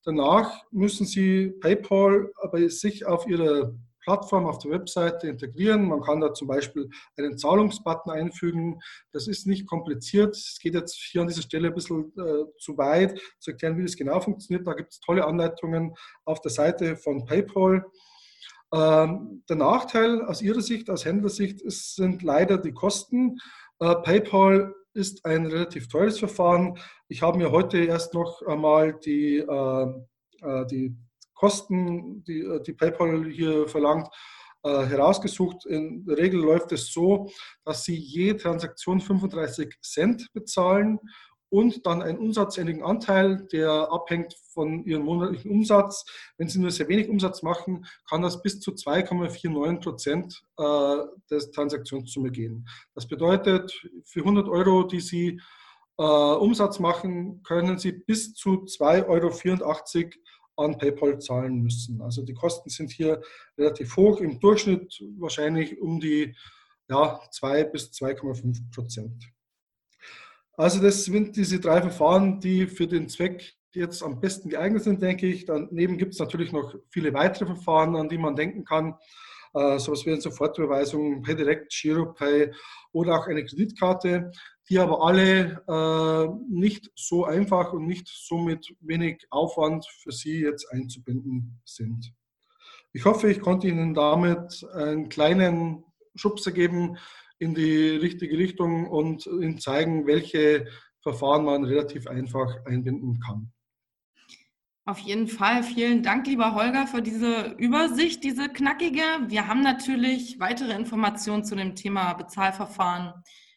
Danach 0.05 0.63
müssen 0.71 1.05
Sie 1.05 1.51
PayPal 1.59 2.31
bei 2.51 2.69
sich 2.69 3.05
auf 3.05 3.27
Ihrer 3.27 3.73
Plattform 4.03 4.45
auf 4.45 4.59
der 4.59 4.71
Webseite 4.71 5.27
integrieren. 5.27 5.87
Man 5.87 6.01
kann 6.01 6.21
da 6.21 6.33
zum 6.33 6.47
Beispiel 6.47 6.89
einen 7.17 7.37
Zahlungsbutton 7.37 8.11
einfügen. 8.11 8.79
Das 9.11 9.27
ist 9.27 9.47
nicht 9.47 9.65
kompliziert. 9.67 10.35
Es 10.35 10.59
geht 10.61 10.73
jetzt 10.73 10.95
hier 10.95 11.21
an 11.21 11.27
dieser 11.27 11.41
Stelle 11.41 11.69
ein 11.69 11.73
bisschen 11.73 12.11
äh, 12.17 12.45
zu 12.59 12.77
weit, 12.77 13.19
zu 13.39 13.51
erklären, 13.51 13.77
wie 13.77 13.83
das 13.83 13.95
genau 13.95 14.19
funktioniert. 14.19 14.67
Da 14.67 14.73
gibt 14.73 14.93
es 14.93 14.99
tolle 14.99 15.25
Anleitungen 15.25 15.95
auf 16.25 16.41
der 16.41 16.51
Seite 16.51 16.95
von 16.97 17.25
PayPal. 17.25 17.85
Ähm, 18.73 19.43
der 19.47 19.55
Nachteil 19.55 20.23
aus 20.23 20.41
Ihrer 20.41 20.61
Sicht, 20.61 20.89
aus 20.89 21.05
Händlersicht, 21.05 21.61
ist, 21.61 21.95
sind 21.95 22.23
leider 22.23 22.57
die 22.57 22.73
Kosten. 22.73 23.37
Äh, 23.79 23.95
PayPal 23.95 24.73
ist 24.93 25.25
ein 25.25 25.45
relativ 25.45 25.87
teures 25.87 26.19
Verfahren. 26.19 26.77
Ich 27.07 27.21
habe 27.21 27.37
mir 27.37 27.51
heute 27.51 27.77
erst 27.79 28.13
noch 28.13 28.41
einmal 28.43 28.93
die, 28.93 29.37
äh, 29.37 29.87
äh 30.41 30.65
die 30.67 30.95
Kosten, 31.33 32.23
die, 32.23 32.41
äh, 32.41 32.61
die 32.61 32.73
PayPal 32.73 33.25
hier 33.25 33.67
verlangt, 33.67 34.07
äh, 34.65 34.85
herausgesucht. 34.85 35.65
In 35.65 36.05
der 36.05 36.17
Regel 36.17 36.39
läuft 36.39 36.71
es 36.71 36.93
so, 36.93 37.29
dass 37.65 37.83
Sie 37.83 37.95
je 37.95 38.33
Transaktion 38.35 39.01
35 39.01 39.75
Cent 39.81 40.31
bezahlen 40.31 40.99
und 41.49 41.85
dann 41.85 42.01
einen 42.01 42.17
umsatzähnlichen 42.17 42.81
Anteil, 42.81 43.45
der 43.51 43.91
abhängt 43.91 44.33
von 44.53 44.85
Ihrem 44.85 45.03
monatlichen 45.03 45.51
Umsatz. 45.51 46.05
Wenn 46.37 46.47
Sie 46.47 46.59
nur 46.59 46.71
sehr 46.71 46.87
wenig 46.87 47.09
Umsatz 47.09 47.43
machen, 47.43 47.85
kann 48.09 48.21
das 48.21 48.41
bis 48.41 48.61
zu 48.61 48.71
2,49 48.71 49.81
Prozent 49.81 50.43
äh, 50.57 50.97
des 51.29 51.51
Transaktionssumme 51.51 52.31
gehen. 52.31 52.65
Das 52.95 53.05
bedeutet, 53.05 53.71
für 54.05 54.21
100 54.21 54.47
Euro, 54.47 54.83
die 54.83 55.01
Sie 55.01 55.41
Umsatz 55.95 56.79
machen, 56.79 57.43
können 57.43 57.77
Sie 57.77 57.91
bis 57.91 58.33
zu 58.33 58.63
2,84 58.63 59.05
Euro 59.07 60.09
an 60.55 60.77
PayPal 60.77 61.19
zahlen 61.19 61.61
müssen. 61.61 62.01
Also 62.01 62.23
die 62.23 62.33
Kosten 62.33 62.69
sind 62.69 62.91
hier 62.91 63.21
relativ 63.57 63.95
hoch, 63.95 64.19
im 64.19 64.39
Durchschnitt 64.39 65.01
wahrscheinlich 65.17 65.79
um 65.79 65.99
die 65.99 66.35
ja, 66.89 67.19
2 67.31 67.63
bis 67.65 67.91
2,5 67.91 68.71
Prozent. 68.73 69.25
Also 70.55 70.81
das 70.81 71.05
sind 71.05 71.35
diese 71.35 71.59
drei 71.59 71.81
Verfahren, 71.81 72.39
die 72.39 72.67
für 72.67 72.87
den 72.87 73.09
Zweck 73.09 73.53
jetzt 73.73 74.03
am 74.03 74.19
besten 74.19 74.49
geeignet 74.49 74.83
sind, 74.83 75.01
denke 75.01 75.25
ich. 75.25 75.45
Daneben 75.45 75.97
gibt 75.97 76.13
es 76.13 76.19
natürlich 76.19 76.51
noch 76.51 76.75
viele 76.89 77.13
weitere 77.13 77.47
Verfahren, 77.47 77.95
an 77.95 78.09
die 78.09 78.19
man 78.19 78.35
denken 78.35 78.63
kann. 78.63 78.95
Äh, 79.55 79.79
sowas 79.79 80.05
wie 80.05 80.11
eine 80.11 80.21
Sofortüberweisung, 80.21 81.21
PayDirect, 81.21 81.71
GiroPay 81.71 82.51
oder 82.91 83.19
auch 83.19 83.27
eine 83.27 83.45
Kreditkarte, 83.45 84.31
die 84.69 84.79
aber 84.79 85.03
alle 85.03 85.63
äh, 85.67 86.35
nicht 86.49 86.91
so 86.95 87.25
einfach 87.25 87.73
und 87.73 87.85
nicht 87.85 88.07
so 88.07 88.37
mit 88.37 88.75
wenig 88.79 89.25
Aufwand 89.29 89.85
für 89.85 90.11
Sie 90.11 90.41
jetzt 90.41 90.71
einzubinden 90.71 91.59
sind. 91.65 92.13
Ich 92.93 93.05
hoffe, 93.05 93.29
ich 93.29 93.41
konnte 93.41 93.67
Ihnen 93.67 93.93
damit 93.93 94.65
einen 94.73 95.09
kleinen 95.09 95.83
Schubser 96.15 96.51
geben, 96.51 96.97
in 97.39 97.55
die 97.55 97.89
richtige 97.89 98.37
Richtung 98.37 98.87
und 98.87 99.25
Ihnen 99.25 99.59
zeigen, 99.59 100.07
welche 100.07 100.67
Verfahren 101.01 101.43
man 101.43 101.65
relativ 101.65 102.07
einfach 102.07 102.65
einbinden 102.65 103.19
kann. 103.19 103.51
Auf 104.85 104.99
jeden 104.99 105.27
Fall. 105.27 105.63
Vielen 105.63 106.03
Dank, 106.03 106.27
lieber 106.27 106.55
Holger, 106.55 106.87
für 106.87 107.01
diese 107.01 107.55
Übersicht, 107.57 108.23
diese 108.23 108.49
knackige. 108.49 109.01
Wir 109.27 109.47
haben 109.47 109.61
natürlich 109.61 110.39
weitere 110.39 110.73
Informationen 110.73 111.43
zu 111.43 111.55
dem 111.55 111.75
Thema 111.75 112.13
Bezahlverfahren 112.13 113.13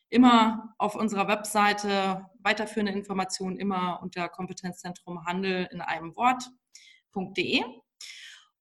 immer 0.09 0.75
auf 0.79 0.95
unserer 0.95 1.29
Webseite. 1.29 2.27
Weiterführende 2.41 2.93
Informationen 2.93 3.59
immer 3.59 4.01
unter 4.03 4.29
Kompetenzzentrum 4.29 5.25
Handel 5.25 5.69
in 5.71 5.81
einem 5.81 6.17
Wort.de. 6.17 7.63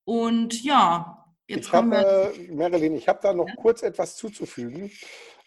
Und 0.05 0.63
ja, 0.63 1.25
Jetzt 1.47 1.67
ich 1.67 1.73
habe, 1.73 2.33
äh, 2.35 2.51
Marilyn, 2.51 2.95
ich 2.95 3.07
habe 3.07 3.19
da 3.21 3.33
noch 3.33 3.47
ja? 3.47 3.55
kurz 3.55 3.83
etwas 3.83 4.15
zuzufügen. 4.15 4.91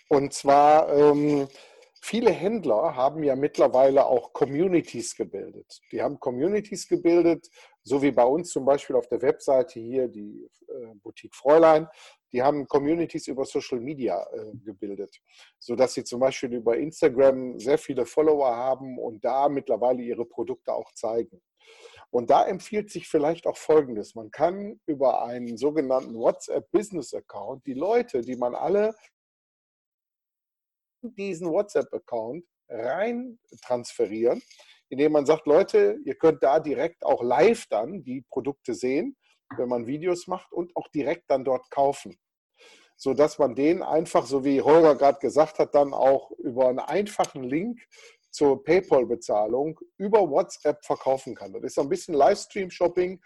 Und 0.08 0.32
zwar, 0.32 0.88
ähm, 0.96 1.48
viele 2.00 2.30
Händler 2.30 2.94
haben 2.94 3.22
ja 3.24 3.34
mittlerweile 3.34 4.06
auch 4.06 4.32
Communities 4.32 5.16
gebildet. 5.16 5.80
Die 5.90 6.00
haben 6.00 6.20
Communities 6.20 6.88
gebildet, 6.88 7.48
so 7.82 8.00
wie 8.00 8.12
bei 8.12 8.22
uns 8.22 8.50
zum 8.50 8.64
Beispiel 8.64 8.94
auf 8.94 9.08
der 9.08 9.22
Webseite 9.22 9.80
hier, 9.80 10.08
die 10.08 10.48
äh, 10.68 10.94
Boutique 11.02 11.34
Fräulein. 11.34 11.88
Die 12.32 12.42
haben 12.42 12.66
Communities 12.66 13.26
über 13.28 13.44
Social 13.44 13.80
Media 13.80 14.22
äh, 14.32 14.56
gebildet, 14.64 15.16
sodass 15.58 15.94
sie 15.94 16.04
zum 16.04 16.20
Beispiel 16.20 16.52
über 16.52 16.76
Instagram 16.76 17.58
sehr 17.58 17.78
viele 17.78 18.04
Follower 18.04 18.54
haben 18.54 18.98
und 18.98 19.24
da 19.24 19.48
mittlerweile 19.48 20.02
ihre 20.02 20.26
Produkte 20.26 20.72
auch 20.72 20.92
zeigen. 20.92 21.40
Und 22.10 22.30
da 22.30 22.46
empfiehlt 22.46 22.90
sich 22.90 23.08
vielleicht 23.08 23.46
auch 23.46 23.56
Folgendes. 23.56 24.14
Man 24.14 24.30
kann 24.30 24.80
über 24.86 25.22
einen 25.24 25.56
sogenannten 25.56 26.14
WhatsApp 26.14 26.70
Business 26.70 27.12
Account 27.12 27.66
die 27.66 27.74
Leute, 27.74 28.22
die 28.22 28.36
man 28.36 28.54
alle 28.54 28.94
diesen 31.02 31.48
WhatsApp-Account 31.50 32.44
rein 32.68 33.38
transferieren, 33.62 34.42
indem 34.88 35.12
man 35.12 35.26
sagt, 35.26 35.46
Leute, 35.46 35.98
ihr 36.04 36.16
könnt 36.16 36.42
da 36.42 36.60
direkt 36.60 37.04
auch 37.04 37.22
live 37.22 37.66
dann 37.68 38.02
die 38.02 38.22
Produkte 38.30 38.74
sehen, 38.74 39.16
wenn 39.56 39.68
man 39.68 39.87
Videos 39.87 40.26
macht 40.26 40.52
und 40.52 40.74
auch 40.76 40.88
direkt 40.88 41.30
dann 41.30 41.44
dort 41.44 41.70
kaufen. 41.70 42.18
Sodass 42.96 43.38
man 43.38 43.54
den 43.54 43.82
einfach, 43.82 44.26
so 44.26 44.44
wie 44.44 44.61
Holger 44.61 44.96
gerade 44.96 45.20
gesagt 45.20 45.58
hat, 45.58 45.74
dann 45.74 45.94
auch 45.94 46.30
über 46.32 46.68
einen 46.68 46.80
einfachen 46.80 47.44
Link 47.44 47.80
zur 48.30 48.62
PayPal-Bezahlung 48.62 49.80
über 49.96 50.28
WhatsApp 50.28 50.84
verkaufen 50.84 51.34
kann. 51.34 51.52
Das 51.52 51.62
ist 51.62 51.74
so 51.76 51.82
ein 51.82 51.88
bisschen 51.88 52.14
Livestream-Shopping, 52.14 53.20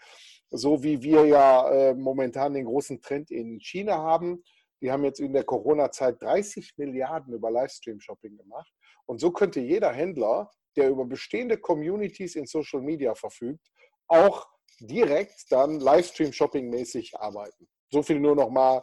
so 0.51 0.83
wie 0.83 1.01
wir 1.01 1.25
ja 1.25 1.69
äh, 1.69 1.93
momentan 1.93 2.53
den 2.53 2.65
großen 2.65 3.01
Trend 3.01 3.31
in 3.31 3.59
China 3.59 3.97
haben. 3.97 4.43
Die 4.81 4.91
haben 4.91 5.03
jetzt 5.03 5.19
in 5.19 5.33
der 5.33 5.43
Corona-Zeit 5.43 6.21
30 6.21 6.73
Milliarden 6.77 7.33
über 7.33 7.49
Livestream-Shopping 7.51 8.37
gemacht. 8.37 8.71
Und 9.05 9.19
so 9.19 9.31
könnte 9.31 9.59
jeder 9.59 9.91
Händler, 9.91 10.51
der 10.75 10.89
über 10.89 11.05
bestehende 11.05 11.57
Communities 11.57 12.35
in 12.35 12.45
Social 12.45 12.81
Media 12.81 13.15
verfügt, 13.15 13.67
auch 14.07 14.47
direkt 14.79 15.51
dann 15.51 15.79
Livestream-Shopping-mäßig 15.79 17.19
arbeiten. 17.19 17.67
So 17.91 18.01
viel 18.03 18.19
nur 18.19 18.35
noch 18.35 18.49
mal 18.49 18.81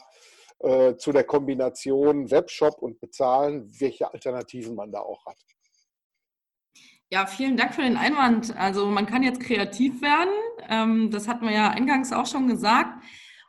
äh, 0.61 0.96
zu 0.96 1.12
der 1.12 1.24
Kombination 1.24 2.31
Webshop 2.31 2.83
und 2.83 3.00
Bezahlen, 3.00 3.68
welche 3.81 4.12
Alternativen 4.12 4.74
man 4.74 4.92
da 4.92 5.00
auch 5.00 5.24
hat. 5.26 5.37
Ja, 7.12 7.26
vielen 7.26 7.57
Dank 7.57 7.74
für 7.74 7.83
den 7.83 7.96
Einwand. 7.96 8.57
Also 8.57 8.87
man 8.87 9.07
kann 9.07 9.24
jetzt 9.24 9.40
kreativ 9.40 10.00
werden. 10.00 10.33
Ähm, 10.68 11.11
das 11.11 11.26
hatten 11.26 11.44
wir 11.44 11.53
ja 11.53 11.70
eingangs 11.70 12.12
auch 12.12 12.26
schon 12.26 12.46
gesagt. 12.46 13.03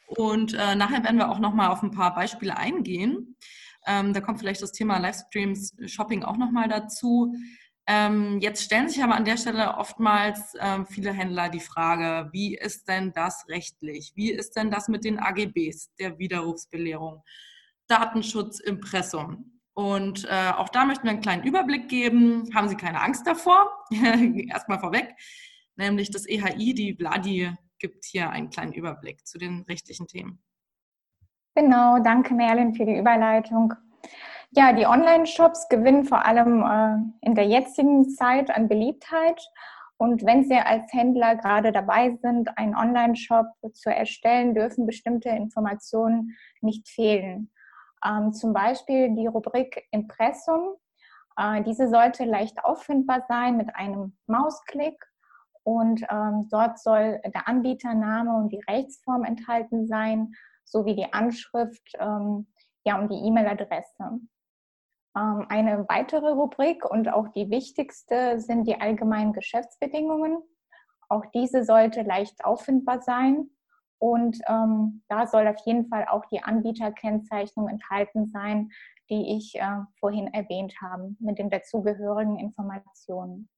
Und 0.08 0.54
äh, 0.54 0.76
nachher 0.76 1.04
werden 1.04 1.18
wir 1.18 1.30
auch 1.30 1.40
noch 1.40 1.54
mal 1.54 1.70
auf 1.70 1.84
ein 1.84 1.92
paar 1.92 2.16
Beispiele 2.16 2.58
eingehen. 2.58 3.38
Ähm, 3.86 4.14
da 4.14 4.22
kommt 4.22 4.40
vielleicht 4.40 4.62
das 4.62 4.72
Thema 4.72 4.98
Livestreams, 4.98 5.76
Shopping 5.86 6.24
auch 6.24 6.38
noch 6.38 6.52
mal 6.52 6.68
dazu. 6.68 7.34
Ähm, 7.88 8.40
jetzt 8.40 8.64
stellen 8.64 8.90
sich 8.90 9.04
aber 9.04 9.16
an 9.16 9.26
der 9.26 9.38
Stelle 9.38 9.78
oftmals 9.78 10.54
ähm, 10.60 10.86
viele 10.86 11.12
Händler 11.12 11.50
die 11.50 11.60
Frage, 11.60 12.30
wie 12.32 12.56
ist 12.56 12.88
denn 12.88 13.12
das 13.14 13.46
rechtlich? 13.48 14.14
Wie 14.16 14.32
ist 14.32 14.56
denn 14.56 14.70
das 14.70 14.88
mit 14.88 15.04
den 15.04 15.20
AGBs 15.20 15.94
der 16.00 16.20
Widerrufsbelehrung? 16.20 17.24
Datenschutz, 17.88 18.60
Impressum. 18.60 19.60
Und 19.74 20.26
äh, 20.26 20.52
auch 20.56 20.70
da 20.70 20.86
möchten 20.86 21.06
wir 21.06 21.12
einen 21.12 21.22
kleinen 21.22 21.44
Überblick 21.44 21.90
geben. 21.90 22.50
Haben 22.54 22.70
Sie 22.70 22.76
keine 22.76 23.02
Angst 23.02 23.26
davor? 23.26 23.70
Erstmal 23.92 24.80
vorweg. 24.80 25.16
Nämlich 25.76 26.12
das 26.12 26.28
EHI, 26.28 26.74
die 26.74 26.96
Vladi, 26.96 27.52
gibt 27.80 28.06
hier 28.06 28.30
einen 28.30 28.50
kleinen 28.50 28.74
Überblick 28.74 29.26
zu 29.26 29.38
den 29.38 29.62
rechtlichen 29.62 30.08
Themen. 30.08 30.44
Genau, 31.56 32.00
danke 32.00 32.34
Merlin 32.34 32.76
für 32.76 32.86
die 32.86 32.98
Überleitung. 32.98 33.74
Ja, 34.54 34.74
die 34.74 34.86
Online-Shops 34.86 35.70
gewinnen 35.70 36.04
vor 36.04 36.26
allem 36.26 36.62
äh, 36.62 37.26
in 37.26 37.36
der 37.36 37.46
jetzigen 37.48 38.10
Zeit 38.10 38.50
an 38.50 38.68
Beliebtheit. 38.68 39.42
Und 39.96 40.26
wenn 40.26 40.44
Sie 40.44 40.56
als 40.56 40.92
Händler 40.92 41.38
gerade 41.38 41.72
dabei 41.72 42.18
sind, 42.22 42.58
einen 42.58 42.76
Online-Shop 42.76 43.46
zu 43.72 43.90
erstellen, 43.90 44.54
dürfen 44.54 44.86
bestimmte 44.86 45.30
Informationen 45.30 46.36
nicht 46.60 46.90
fehlen. 46.90 47.50
Ähm, 48.06 48.34
zum 48.34 48.52
Beispiel 48.52 49.16
die 49.16 49.28
Rubrik 49.28 49.88
Impressum. 49.92 50.76
Äh, 51.38 51.64
diese 51.64 51.88
sollte 51.88 52.26
leicht 52.26 52.66
auffindbar 52.66 53.24
sein 53.30 53.56
mit 53.56 53.74
einem 53.74 54.18
Mausklick 54.28 55.02
und 55.64 56.04
ähm, 56.10 56.50
dort 56.52 56.78
soll 56.78 57.22
der 57.24 57.48
Anbietername 57.48 58.36
und 58.36 58.50
die 58.50 58.64
Rechtsform 58.68 59.24
enthalten 59.24 59.88
sein, 59.88 60.34
sowie 60.66 60.96
die 60.96 61.14
Anschrift 61.14 61.94
ähm, 62.00 62.48
ja, 62.84 63.00
und 63.00 63.10
die 63.10 63.28
E-Mail-Adresse. 63.28 64.20
Ähm, 65.16 65.46
eine 65.50 65.86
weitere 65.90 66.30
Rubrik 66.30 66.86
und 66.90 67.12
auch 67.12 67.28
die 67.30 67.50
wichtigste 67.50 68.40
sind 68.40 68.66
die 68.68 68.80
allgemeinen 68.80 69.34
Geschäftsbedingungen. 69.34 70.38
Auch 71.10 71.26
diese 71.34 71.66
sollte 71.66 72.04
leicht 72.04 72.46
auffindbar 72.46 73.02
sein 73.02 73.50
und 74.02 74.40
ähm, 74.48 75.04
da 75.10 75.28
soll 75.28 75.48
auf 75.48 75.60
jeden 75.66 75.88
Fall 75.88 76.08
auch 76.10 76.26
die 76.26 76.42
Anbieterkennzeichnung 76.42 77.68
enthalten 77.68 78.26
sein, 78.26 78.70
die 79.12 79.38
ich 79.38 79.56
äh, 79.56 79.82
vorhin 80.00 80.34
erwähnt 80.34 80.74
habe, 80.82 81.16
mit 81.20 81.38
den 81.38 81.52
dazugehörigen 81.52 82.40
Informationen. 82.40 83.50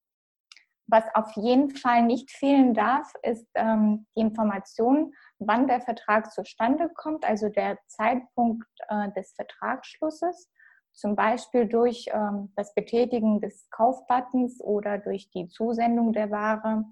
Was 0.87 1.05
auf 1.13 1.31
jeden 1.37 1.69
Fall 1.69 2.03
nicht 2.03 2.29
fehlen 2.29 2.73
darf, 2.73 3.13
ist 3.21 3.47
ähm, 3.55 4.05
die 4.17 4.21
Information, 4.21 5.13
wann 5.39 5.67
der 5.67 5.79
Vertrag 5.79 6.29
zustande 6.31 6.89
kommt, 6.89 7.23
also 7.23 7.47
der 7.47 7.77
Zeitpunkt 7.87 8.67
äh, 8.89 9.11
des 9.13 9.31
Vertragsschlusses, 9.33 10.49
zum 10.93 11.15
Beispiel 11.15 11.67
durch 11.67 12.07
ähm, 12.13 12.51
das 12.55 12.73
Betätigen 12.73 13.41
des 13.41 13.69
Kaufbuttons 13.69 14.61
oder 14.61 14.97
durch 14.97 15.29
die 15.31 15.47
Zusendung 15.47 16.13
der 16.13 16.31
Ware 16.31 16.85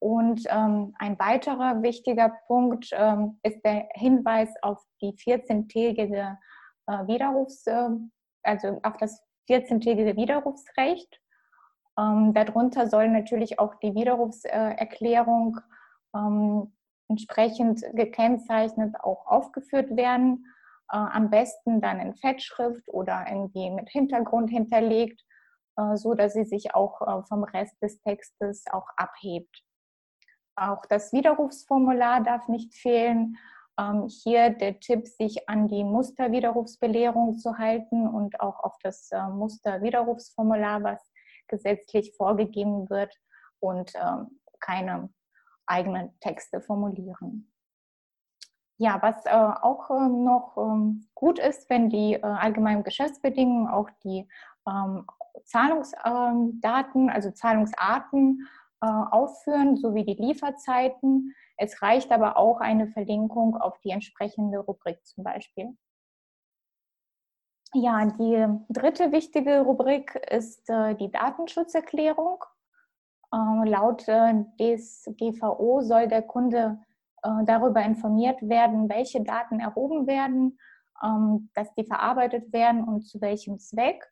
und 0.00 0.44
ähm, 0.48 0.94
ein 0.98 1.18
weiterer 1.18 1.82
wichtiger 1.82 2.32
Punkt 2.46 2.90
ähm, 2.92 3.38
ist 3.42 3.64
der 3.64 3.88
Hinweis 3.94 4.50
auf 4.62 4.80
die 5.00 5.12
14-tägige 5.12 6.38
äh, 6.86 7.06
Widerrufs, 7.06 7.66
äh, 7.66 7.88
also 8.44 8.80
auf 8.82 8.96
das 8.98 9.20
14-tägige 9.50 10.16
Widerrufsrecht. 10.16 11.20
Ähm, 11.98 12.32
darunter 12.32 12.86
soll 12.86 13.08
natürlich 13.08 13.58
auch 13.58 13.74
die 13.76 13.94
Widerrufserklärung 13.94 15.58
ähm, 16.14 16.72
entsprechend 17.08 17.82
gekennzeichnet 17.94 18.94
auch 19.00 19.26
aufgeführt 19.26 19.96
werden. 19.96 20.46
Äh, 20.90 20.96
am 20.96 21.30
besten 21.30 21.80
dann 21.80 22.00
in 22.00 22.14
Fettschrift 22.14 22.88
oder 22.88 23.26
irgendwie 23.28 23.70
mit 23.70 23.90
Hintergrund 23.90 24.50
hinterlegt, 24.50 25.22
äh, 25.76 25.96
so 25.96 26.14
dass 26.14 26.32
sie 26.32 26.44
sich 26.44 26.74
auch 26.74 27.02
äh, 27.02 27.22
vom 27.28 27.44
Rest 27.44 27.80
des 27.82 28.00
Textes 28.00 28.64
auch 28.70 28.86
abhebt. 28.96 29.62
Auch 30.56 30.84
das 30.86 31.12
Widerrufsformular 31.12 32.22
darf 32.22 32.48
nicht 32.48 32.74
fehlen. 32.74 33.36
Ähm, 33.78 34.08
hier 34.08 34.50
der 34.50 34.80
Tipp, 34.80 35.06
sich 35.06 35.48
an 35.48 35.68
die 35.68 35.84
Musterwiderrufsbelehrung 35.84 37.38
zu 37.38 37.58
halten 37.58 38.08
und 38.08 38.40
auch 38.40 38.58
auf 38.60 38.76
das 38.82 39.10
äh, 39.12 39.28
Musterwiderrufsformular, 39.28 40.82
was 40.82 41.12
gesetzlich 41.48 42.14
vorgegeben 42.16 42.88
wird 42.88 43.14
und 43.60 43.92
ähm, 43.94 44.40
keine 44.60 45.10
eigenen 45.66 46.18
Texte 46.20 46.60
formulieren. 46.60 47.52
Ja, 48.80 49.02
was 49.02 49.26
äh, 49.26 49.30
auch 49.30 49.90
äh, 49.90 50.08
noch 50.08 50.56
ähm, 50.56 51.08
gut 51.14 51.40
ist, 51.40 51.68
wenn 51.68 51.90
die 51.90 52.14
äh, 52.14 52.22
allgemeinen 52.22 52.84
Geschäftsbedingungen 52.84 53.68
auch 53.68 53.90
die 54.04 54.28
ähm, 54.68 55.04
Zahlungsdaten, 55.44 57.08
ähm, 57.08 57.10
also 57.12 57.32
Zahlungsarten 57.32 58.46
äh, 58.80 58.86
aufführen, 58.86 59.76
sowie 59.76 60.04
die 60.04 60.14
Lieferzeiten. 60.14 61.34
Es 61.56 61.82
reicht 61.82 62.12
aber 62.12 62.36
auch 62.36 62.60
eine 62.60 62.86
Verlinkung 62.86 63.56
auf 63.56 63.80
die 63.80 63.90
entsprechende 63.90 64.60
Rubrik 64.60 65.04
zum 65.04 65.24
Beispiel. 65.24 65.76
Ja, 67.74 68.06
die 68.06 68.46
dritte 68.70 69.10
wichtige 69.10 69.60
Rubrik 69.60 70.14
ist 70.30 70.70
äh, 70.70 70.94
die 70.94 71.10
Datenschutzerklärung. 71.10 72.44
Ähm, 73.34 73.64
laut 73.64 74.06
äh, 74.06 74.44
DSGVO 74.58 75.82
soll 75.82 76.06
der 76.06 76.22
Kunde 76.22 76.78
äh, 77.22 77.44
darüber 77.44 77.82
informiert 77.82 78.40
werden, 78.42 78.88
welche 78.88 79.22
Daten 79.22 79.60
erhoben 79.60 80.06
werden, 80.06 80.58
ähm, 81.04 81.50
dass 81.54 81.72
die 81.74 81.84
verarbeitet 81.84 82.52
werden 82.52 82.84
und 82.84 83.02
zu 83.02 83.20
welchem 83.20 83.58
Zweck. 83.58 84.04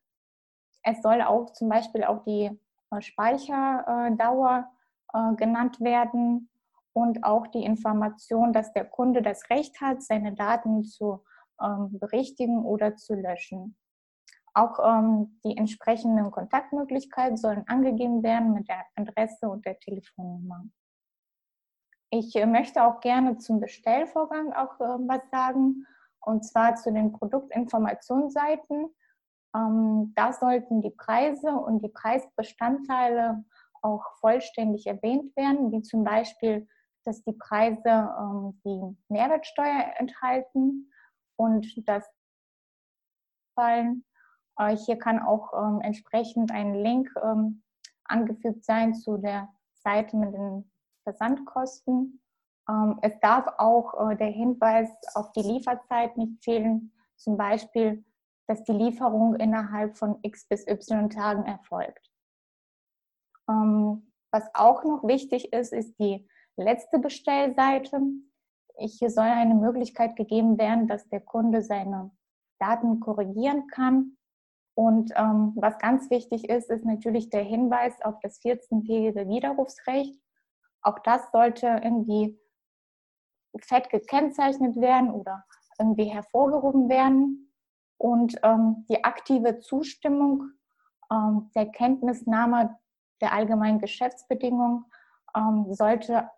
Es 0.83 1.03
soll 1.03 1.23
auch 1.23 1.53
zum 1.53 1.69
Beispiel 1.69 2.05
auch 2.05 2.23
die 2.25 2.51
äh, 2.91 3.01
Speicherdauer 3.01 4.71
genannt 5.37 5.81
werden 5.81 6.51
und 6.93 7.25
auch 7.25 7.47
die 7.47 7.65
Information, 7.65 8.53
dass 8.53 8.73
der 8.75 8.85
Kunde 8.85 9.23
das 9.23 9.49
Recht 9.49 9.81
hat, 9.81 10.03
seine 10.03 10.35
Daten 10.35 10.85
zu 10.85 11.23
ähm, 11.63 11.99
berichtigen 11.99 12.65
oder 12.65 12.97
zu 12.97 13.15
löschen. 13.15 13.77
Auch 14.55 14.79
ähm, 14.83 15.39
die 15.45 15.57
entsprechenden 15.57 16.31
Kontaktmöglichkeiten 16.31 17.37
sollen 17.37 17.65
angegeben 17.67 18.23
werden 18.23 18.53
mit 18.53 18.69
der 18.69 18.85
Adresse 18.95 19.49
und 19.49 19.65
der 19.65 19.79
Telefonnummer. 19.79 20.65
Ich 22.11 22.37
äh, 22.37 22.47
möchte 22.47 22.85
auch 22.85 23.01
gerne 23.01 23.39
zum 23.39 23.61
Bestellvorgang 23.61 24.53
auch 24.53 24.81
äh, 24.81 25.09
was 25.09 25.29
sagen, 25.31 25.87
und 26.21 26.45
zwar 26.45 26.77
zu 26.77 26.93
den 26.93 27.13
Produktinformationsseiten. 27.13 28.95
Ähm, 29.55 30.13
da 30.15 30.33
sollten 30.33 30.83
die 30.83 30.91
Preise 30.91 31.51
und 31.51 31.83
die 31.83 31.89
Preisbestandteile 31.89 33.45
auch 33.83 34.05
vollständig 34.21 34.87
erwähnt 34.87 35.35
werden, 35.37 35.73
wie 35.73 35.83
zum 35.83 36.05
Beispiel, 36.05 36.69
dass 37.05 37.23
die 37.23 37.33
Preise 37.33 38.15
ähm, 38.19 38.61
die 38.65 38.97
Mehrwertsteuer 39.09 39.95
enthalten 39.99 40.91
und 41.37 41.89
das 41.89 42.09
fallen. 43.55 44.05
Äh, 44.59 44.77
hier 44.77 44.99
kann 44.99 45.21
auch 45.21 45.53
ähm, 45.55 45.81
entsprechend 45.81 46.53
ein 46.53 46.75
Link 46.75 47.11
angefügt 48.05 48.65
sein 48.65 48.95
zu 48.95 49.17
der 49.17 49.49
Seite 49.75 50.17
mit 50.17 50.33
den 50.33 50.71
Versandkosten. 51.07 52.21
Ähm, 52.69 52.99
es 53.03 53.13
darf 53.21 53.47
auch 53.59 54.11
äh, 54.11 54.17
der 54.17 54.31
Hinweis 54.31 54.91
auf 55.15 55.31
die 55.33 55.43
Lieferzeit 55.43 56.17
nicht 56.17 56.43
fehlen, 56.43 56.93
zum 57.17 57.37
Beispiel, 57.37 58.05
dass 58.49 58.65
die 58.65 58.73
Lieferung 58.73 59.37
innerhalb 59.37 59.97
von 59.97 60.19
x 60.23 60.47
bis 60.49 60.67
y 60.67 61.09
Tagen 61.09 61.45
erfolgt. 61.45 62.11
Ähm, 63.49 64.13
was 64.33 64.45
auch 64.55 64.83
noch 64.85 65.05
wichtig 65.05 65.53
ist, 65.53 65.73
ist 65.73 65.95
die 66.01 66.29
letzte 66.57 66.99
Bestellseite. 66.99 68.01
Hier 68.79 69.11
soll 69.11 69.25
eine 69.25 69.55
Möglichkeit 69.55 70.17
gegeben 70.17 70.59
werden, 70.59 70.89
dass 70.89 71.09
der 71.09 71.21
Kunde 71.21 71.63
seine 71.63 72.11
Daten 72.59 72.99
korrigieren 72.99 73.69
kann. 73.69 74.17
Und 74.75 75.13
ähm, 75.17 75.53
was 75.55 75.79
ganz 75.79 76.11
wichtig 76.11 76.49
ist, 76.51 76.69
ist 76.69 76.85
natürlich 76.85 77.31
der 77.31 77.45
Hinweis 77.45 77.95
auf 78.03 78.19
das 78.21 78.43
14-tägige 78.43 79.29
Widerrufsrecht. 79.29 80.21
Auch 80.87 81.01
das 81.01 81.33
sollte 81.33 81.67
irgendwie 81.83 82.39
fett 83.61 83.91
gekennzeichnet 83.91 84.77
werden 84.77 85.11
oder 85.11 85.45
irgendwie 85.81 86.05
hervorgehoben 86.05 86.89
werden. 86.89 87.53
Und 87.99 88.37
ähm, 88.45 88.87
die 88.89 89.03
aktive 89.03 89.59
Zustimmung 89.59 90.53
ähm, 91.11 91.51
der 91.57 91.67
Kenntnisnahme 91.67 92.79
der 93.21 93.33
allgemeinen 93.33 93.81
Geschäftsbedingungen 93.81 94.85
ähm, 95.35 95.67
sollte 95.75 96.31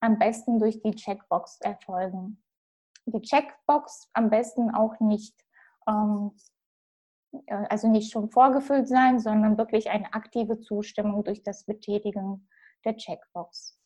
am 0.00 0.18
besten 0.18 0.58
durch 0.58 0.80
die 0.80 0.92
Checkbox 0.92 1.60
erfolgen. 1.60 2.42
Die 3.04 3.20
Checkbox 3.20 4.08
am 4.14 4.30
besten 4.30 4.74
auch 4.74 4.98
nicht, 5.00 5.38
ähm, 5.86 6.34
äh, 7.46 7.66
also 7.68 7.88
nicht 7.88 8.10
schon 8.10 8.30
vorgefüllt 8.30 8.88
sein, 8.88 9.20
sondern 9.20 9.58
wirklich 9.58 9.90
eine 9.90 10.14
aktive 10.14 10.60
Zustimmung 10.60 11.24
durch 11.24 11.42
das 11.42 11.64
Betätigen 11.66 12.48
der 12.86 12.96
Checkbox. 12.96 13.81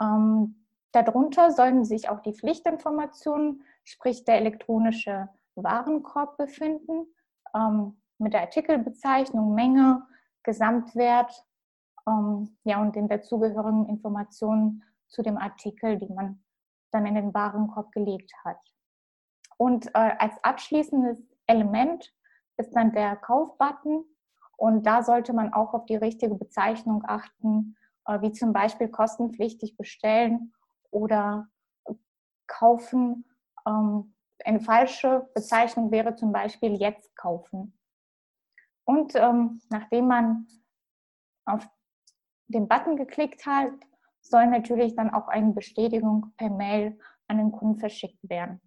Ähm, 0.00 0.66
darunter 0.92 1.50
sollen 1.50 1.84
sich 1.84 2.08
auch 2.08 2.20
die 2.20 2.34
Pflichtinformationen, 2.34 3.64
sprich 3.84 4.24
der 4.24 4.36
elektronische 4.36 5.28
Warenkorb 5.54 6.36
befinden, 6.36 7.06
ähm, 7.54 8.00
mit 8.18 8.32
der 8.32 8.42
Artikelbezeichnung, 8.42 9.54
Menge, 9.54 10.06
Gesamtwert 10.42 11.44
ähm, 12.06 12.56
ja, 12.64 12.80
und 12.80 12.96
den 12.96 13.08
dazugehörigen 13.08 13.88
Informationen 13.88 14.82
zu 15.08 15.22
dem 15.22 15.38
Artikel, 15.38 15.98
die 15.98 16.12
man 16.12 16.42
dann 16.92 17.06
in 17.06 17.14
den 17.14 17.34
Warenkorb 17.34 17.92
gelegt 17.92 18.32
hat. 18.44 18.58
Und 19.56 19.88
äh, 19.88 20.12
als 20.18 20.42
abschließendes 20.42 21.22
Element 21.46 22.12
ist 22.56 22.74
dann 22.74 22.92
der 22.92 23.16
Kaufbutton. 23.16 24.04
Und 24.56 24.84
da 24.86 25.02
sollte 25.02 25.32
man 25.32 25.52
auch 25.52 25.74
auf 25.74 25.86
die 25.86 25.96
richtige 25.96 26.34
Bezeichnung 26.34 27.02
achten, 27.06 27.76
wie 28.22 28.32
zum 28.32 28.52
Beispiel 28.52 28.88
kostenpflichtig 28.88 29.76
bestellen 29.76 30.52
oder 30.90 31.48
kaufen. 32.46 33.24
Ähm, 33.66 34.14
eine 34.44 34.60
falsche 34.60 35.28
Bezeichnung 35.34 35.90
wäre 35.90 36.14
zum 36.14 36.32
Beispiel 36.32 36.74
jetzt 36.74 37.14
kaufen. 37.16 37.78
Und 38.84 39.14
ähm, 39.14 39.60
nachdem 39.70 40.08
man 40.08 40.46
auf 41.44 41.68
den 42.48 42.66
Button 42.66 42.96
geklickt 42.96 43.46
hat, 43.46 43.72
soll 44.20 44.46
natürlich 44.46 44.94
dann 44.96 45.10
auch 45.10 45.28
eine 45.28 45.52
Bestätigung 45.52 46.32
per 46.36 46.50
Mail 46.50 46.98
an 47.28 47.38
den 47.38 47.52
Kunden 47.52 47.78
verschickt 47.78 48.28
werden. 48.28 48.60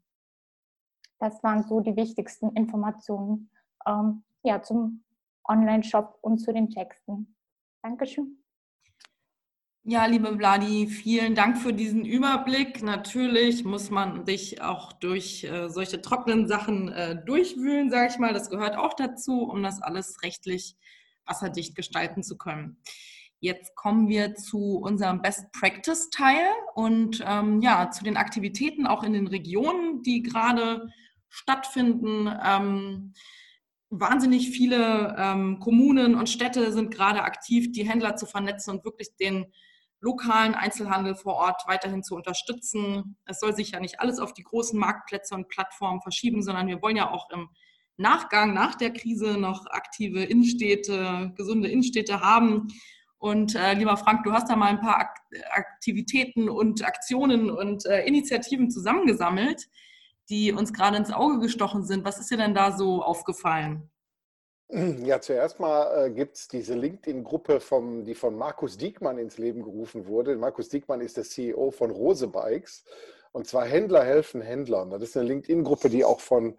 Das 1.19 1.43
waren 1.43 1.63
so 1.63 1.79
die 1.79 1.95
wichtigsten 1.95 2.51
Informationen 2.55 3.49
ähm, 3.85 4.23
ja, 4.43 4.61
zum 4.61 5.03
Online-Shop 5.47 6.17
und 6.21 6.39
zu 6.39 6.53
den 6.53 6.69
Texten. 6.69 7.35
Dankeschön. 7.81 8.42
Ja, 9.85 10.05
liebe 10.05 10.33
Vladi, 10.37 10.87
vielen 10.87 11.35
Dank 11.35 11.57
für 11.57 11.73
diesen 11.73 12.05
Überblick. 12.05 12.81
Natürlich 12.81 13.65
muss 13.65 13.89
man 13.89 14.23
dich 14.23 14.61
auch 14.61 14.93
durch 14.93 15.43
äh, 15.43 15.67
solche 15.67 16.01
trockenen 16.01 16.47
Sachen 16.47 16.87
äh, 16.87 17.21
durchwühlen, 17.25 17.89
sage 17.89 18.07
ich 18.09 18.17
mal. 18.17 18.31
Das 18.31 18.49
gehört 18.49 18.77
auch 18.77 18.93
dazu, 18.93 19.41
um 19.41 19.61
das 19.61 19.81
alles 19.81 20.23
rechtlich 20.23 20.77
wasserdicht 21.25 21.75
gestalten 21.75 22.23
zu 22.23 22.37
können. 22.37 22.77
Jetzt 23.41 23.75
kommen 23.75 24.07
wir 24.07 24.35
zu 24.35 24.77
unserem 24.77 25.21
Best 25.21 25.51
Practice 25.51 26.09
Teil 26.11 26.45
und 26.75 27.21
ähm, 27.27 27.59
ja, 27.59 27.91
zu 27.91 28.05
den 28.05 28.15
Aktivitäten 28.15 28.87
auch 28.87 29.03
in 29.03 29.11
den 29.11 29.27
Regionen, 29.27 30.01
die 30.01 30.23
gerade 30.23 30.87
stattfinden. 31.27 32.33
Ähm, 32.41 33.13
wahnsinnig 33.89 34.49
viele 34.51 35.13
ähm, 35.19 35.59
Kommunen 35.59 36.15
und 36.15 36.29
Städte 36.29 36.71
sind 36.71 36.89
gerade 36.89 37.23
aktiv, 37.23 37.73
die 37.73 37.83
Händler 37.83 38.15
zu 38.15 38.25
vernetzen 38.25 38.71
und 38.71 38.85
wirklich 38.85 39.17
den 39.17 39.51
lokalen 40.03 40.53
Einzelhandel 40.53 41.15
vor 41.15 41.35
Ort 41.35 41.63
weiterhin 41.65 42.03
zu 42.03 42.15
unterstützen. 42.15 43.15
Es 43.25 43.39
soll 43.39 43.55
sich 43.55 43.71
ja 43.71 43.79
nicht 43.79 44.01
alles 44.01 44.19
auf 44.19 44.33
die 44.33 44.43
großen 44.43 44.77
Marktplätze 44.77 45.33
und 45.33 45.47
Plattformen 45.47 46.01
verschieben, 46.01 46.43
sondern 46.43 46.67
wir 46.67 46.81
wollen 46.81 46.97
ja 46.97 47.09
auch 47.09 47.29
im 47.31 47.49
Nachgang, 47.95 48.53
nach 48.53 48.75
der 48.75 48.91
Krise 48.91 49.37
noch 49.37 49.65
aktive 49.67 50.23
Innenstädte, 50.23 51.31
gesunde 51.37 51.69
Innenstädte 51.69 52.19
haben. 52.19 52.67
Und 53.17 53.55
äh, 53.55 53.75
lieber 53.75 53.95
Frank, 53.95 54.23
du 54.23 54.33
hast 54.33 54.49
da 54.49 54.57
mal 54.57 54.67
ein 54.67 54.81
paar 54.81 55.13
Aktivitäten 55.51 56.49
und 56.49 56.83
Aktionen 56.83 57.49
und 57.49 57.85
äh, 57.85 58.05
Initiativen 58.05 58.69
zusammengesammelt, 58.69 59.69
die 60.29 60.51
uns 60.51 60.73
gerade 60.73 60.97
ins 60.97 61.11
Auge 61.11 61.39
gestochen 61.39 61.85
sind. 61.85 62.03
Was 62.03 62.19
ist 62.19 62.29
dir 62.29 62.37
denn 62.37 62.53
da 62.53 62.73
so 62.73 63.03
aufgefallen? 63.03 63.89
Ja, 65.03 65.21
zuerst 65.21 65.59
mal 65.59 66.07
äh, 66.07 66.09
gibt 66.09 66.35
es 66.35 66.47
diese 66.47 66.73
LinkedIn-Gruppe, 66.73 67.59
die 68.05 68.15
von 68.15 68.35
Markus 68.35 68.75
Diekmann 68.75 69.19
ins 69.19 69.37
Leben 69.37 69.61
gerufen 69.61 70.07
wurde. 70.07 70.35
Markus 70.35 70.69
Diekmann 70.69 71.01
ist 71.01 71.15
der 71.15 71.25
CEO 71.25 71.69
von 71.69 71.91
Rose 71.91 72.27
Bikes. 72.27 72.83
Und 73.33 73.47
zwar 73.47 73.65
Händler 73.65 74.03
helfen 74.03 74.41
Händlern. 74.41 74.89
Das 74.89 75.03
ist 75.03 75.15
eine 75.17 75.27
LinkedIn-Gruppe, 75.27 75.89
die 75.89 76.03
auch 76.03 76.19
von 76.19 76.57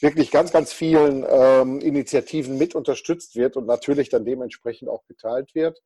wirklich 0.00 0.30
ganz, 0.30 0.52
ganz 0.52 0.72
vielen 0.72 1.24
ähm, 1.28 1.80
Initiativen 1.80 2.56
mit 2.56 2.76
unterstützt 2.76 3.34
wird 3.34 3.56
und 3.56 3.66
natürlich 3.66 4.10
dann 4.10 4.24
dementsprechend 4.24 4.88
auch 4.88 5.04
geteilt 5.06 5.54
wird. 5.56 5.82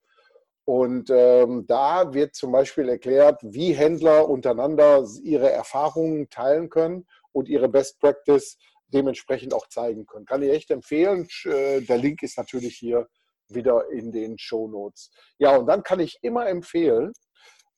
Und 0.66 1.08
ähm, 1.10 1.64
da 1.66 2.12
wird 2.12 2.34
zum 2.34 2.52
Beispiel 2.52 2.90
erklärt, 2.90 3.40
wie 3.42 3.72
Händler 3.72 4.28
untereinander 4.28 5.06
ihre 5.22 5.50
Erfahrungen 5.50 6.28
teilen 6.28 6.68
können 6.68 7.06
und 7.32 7.48
ihre 7.48 7.68
Best 7.68 8.00
Practice 8.00 8.58
dementsprechend 8.92 9.54
auch 9.54 9.66
zeigen 9.68 10.06
können. 10.06 10.26
Kann 10.26 10.42
ich 10.42 10.50
echt 10.50 10.70
empfehlen. 10.70 11.28
Äh, 11.44 11.80
der 11.82 11.98
Link 11.98 12.22
ist 12.22 12.38
natürlich 12.38 12.76
hier 12.76 13.08
wieder 13.48 13.90
in 13.90 14.12
den 14.12 14.38
Show 14.38 14.68
Notes. 14.68 15.10
Ja, 15.38 15.56
und 15.56 15.66
dann 15.66 15.82
kann 15.82 16.00
ich 16.00 16.18
immer 16.22 16.48
empfehlen, 16.48 17.12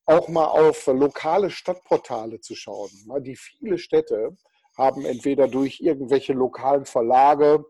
auch 0.04 0.28
mal 0.28 0.46
auf 0.46 0.86
lokale 0.86 1.50
Stadtportale 1.50 2.40
zu 2.40 2.54
schauen. 2.54 2.90
Die 3.20 3.36
viele 3.36 3.78
Städte 3.78 4.36
haben 4.76 5.04
entweder 5.04 5.48
durch 5.48 5.80
irgendwelche 5.80 6.32
lokalen 6.32 6.84
Verlage 6.84 7.64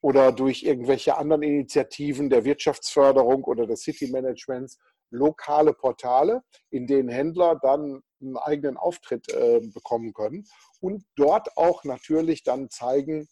oder 0.00 0.32
durch 0.32 0.62
irgendwelche 0.62 1.16
anderen 1.16 1.42
Initiativen 1.42 2.30
der 2.30 2.44
Wirtschaftsförderung 2.44 3.44
oder 3.44 3.66
des 3.66 3.82
City 3.82 4.08
Managements 4.08 4.78
lokale 5.10 5.72
Portale, 5.72 6.42
in 6.70 6.86
denen 6.86 7.08
Händler 7.08 7.58
dann 7.62 8.02
einen 8.20 8.36
eigenen 8.36 8.76
Auftritt 8.76 9.28
äh, 9.32 9.60
bekommen 9.60 10.12
können 10.12 10.46
und 10.80 11.04
dort 11.16 11.56
auch 11.56 11.84
natürlich 11.84 12.42
dann 12.42 12.70
zeigen, 12.70 13.28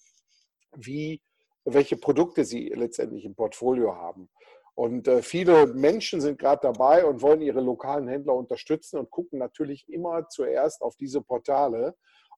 wie, 0.74 1.22
welche 1.64 1.96
Produkte 1.96 2.44
sie 2.44 2.68
letztendlich 2.68 3.24
im 3.24 3.34
Portfolio 3.34 3.94
haben. 3.94 4.28
Und 4.74 5.08
äh, 5.08 5.22
viele 5.22 5.66
Menschen 5.68 6.20
sind 6.20 6.38
gerade 6.38 6.60
dabei 6.62 7.06
und 7.06 7.22
wollen 7.22 7.40
ihre 7.40 7.62
lokalen 7.62 8.08
Händler 8.08 8.34
unterstützen 8.34 8.98
und 8.98 9.10
gucken 9.10 9.38
natürlich 9.38 9.88
immer 9.88 10.28
zuerst 10.28 10.82
auf 10.82 10.96
diese 10.96 11.22
Portale, 11.22 11.96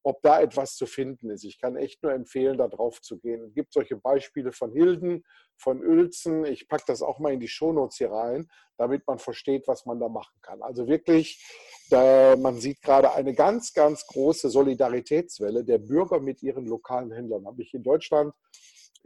ob 0.09 0.23
da 0.23 0.41
etwas 0.41 0.75
zu 0.75 0.87
finden 0.87 1.29
ist. 1.29 1.45
Ich 1.45 1.61
kann 1.61 1.77
echt 1.77 2.03
nur 2.03 2.13
empfehlen, 2.13 2.57
da 2.57 2.67
drauf 2.67 3.03
zu 3.03 3.19
gehen. 3.19 3.43
Es 3.45 3.53
gibt 3.53 3.75
solche 3.75 3.97
Beispiele 3.97 4.53
von 4.53 4.73
Hilden, 4.73 5.23
von 5.59 5.85
Uelzen. 5.85 6.47
Ich 6.47 6.67
packe 6.67 6.85
das 6.87 7.03
auch 7.03 7.19
mal 7.19 7.35
in 7.35 7.41
die 7.41 7.49
Shownotes 7.49 7.99
hier 7.99 8.11
rein, 8.11 8.49
damit 8.79 9.07
man 9.07 9.19
versteht, 9.19 9.69
was 9.69 9.85
man 9.85 10.01
da 10.01 10.09
machen 10.09 10.35
kann. 10.41 10.63
Also 10.63 10.89
wirklich, 10.89 11.45
da, 11.91 12.37
man 12.37 12.59
sieht 12.59 12.81
gerade 12.81 13.13
eine 13.13 13.35
ganz, 13.35 13.75
ganz 13.75 14.07
große 14.07 14.49
Solidaritätswelle 14.49 15.63
der 15.63 15.77
Bürger 15.77 16.21
mit 16.21 16.43
ihren 16.43 16.65
lokalen 16.65 17.13
Händlern. 17.13 17.45
Habe 17.45 17.61
ich 17.61 17.75
in 17.75 17.83
Deutschland 17.83 18.33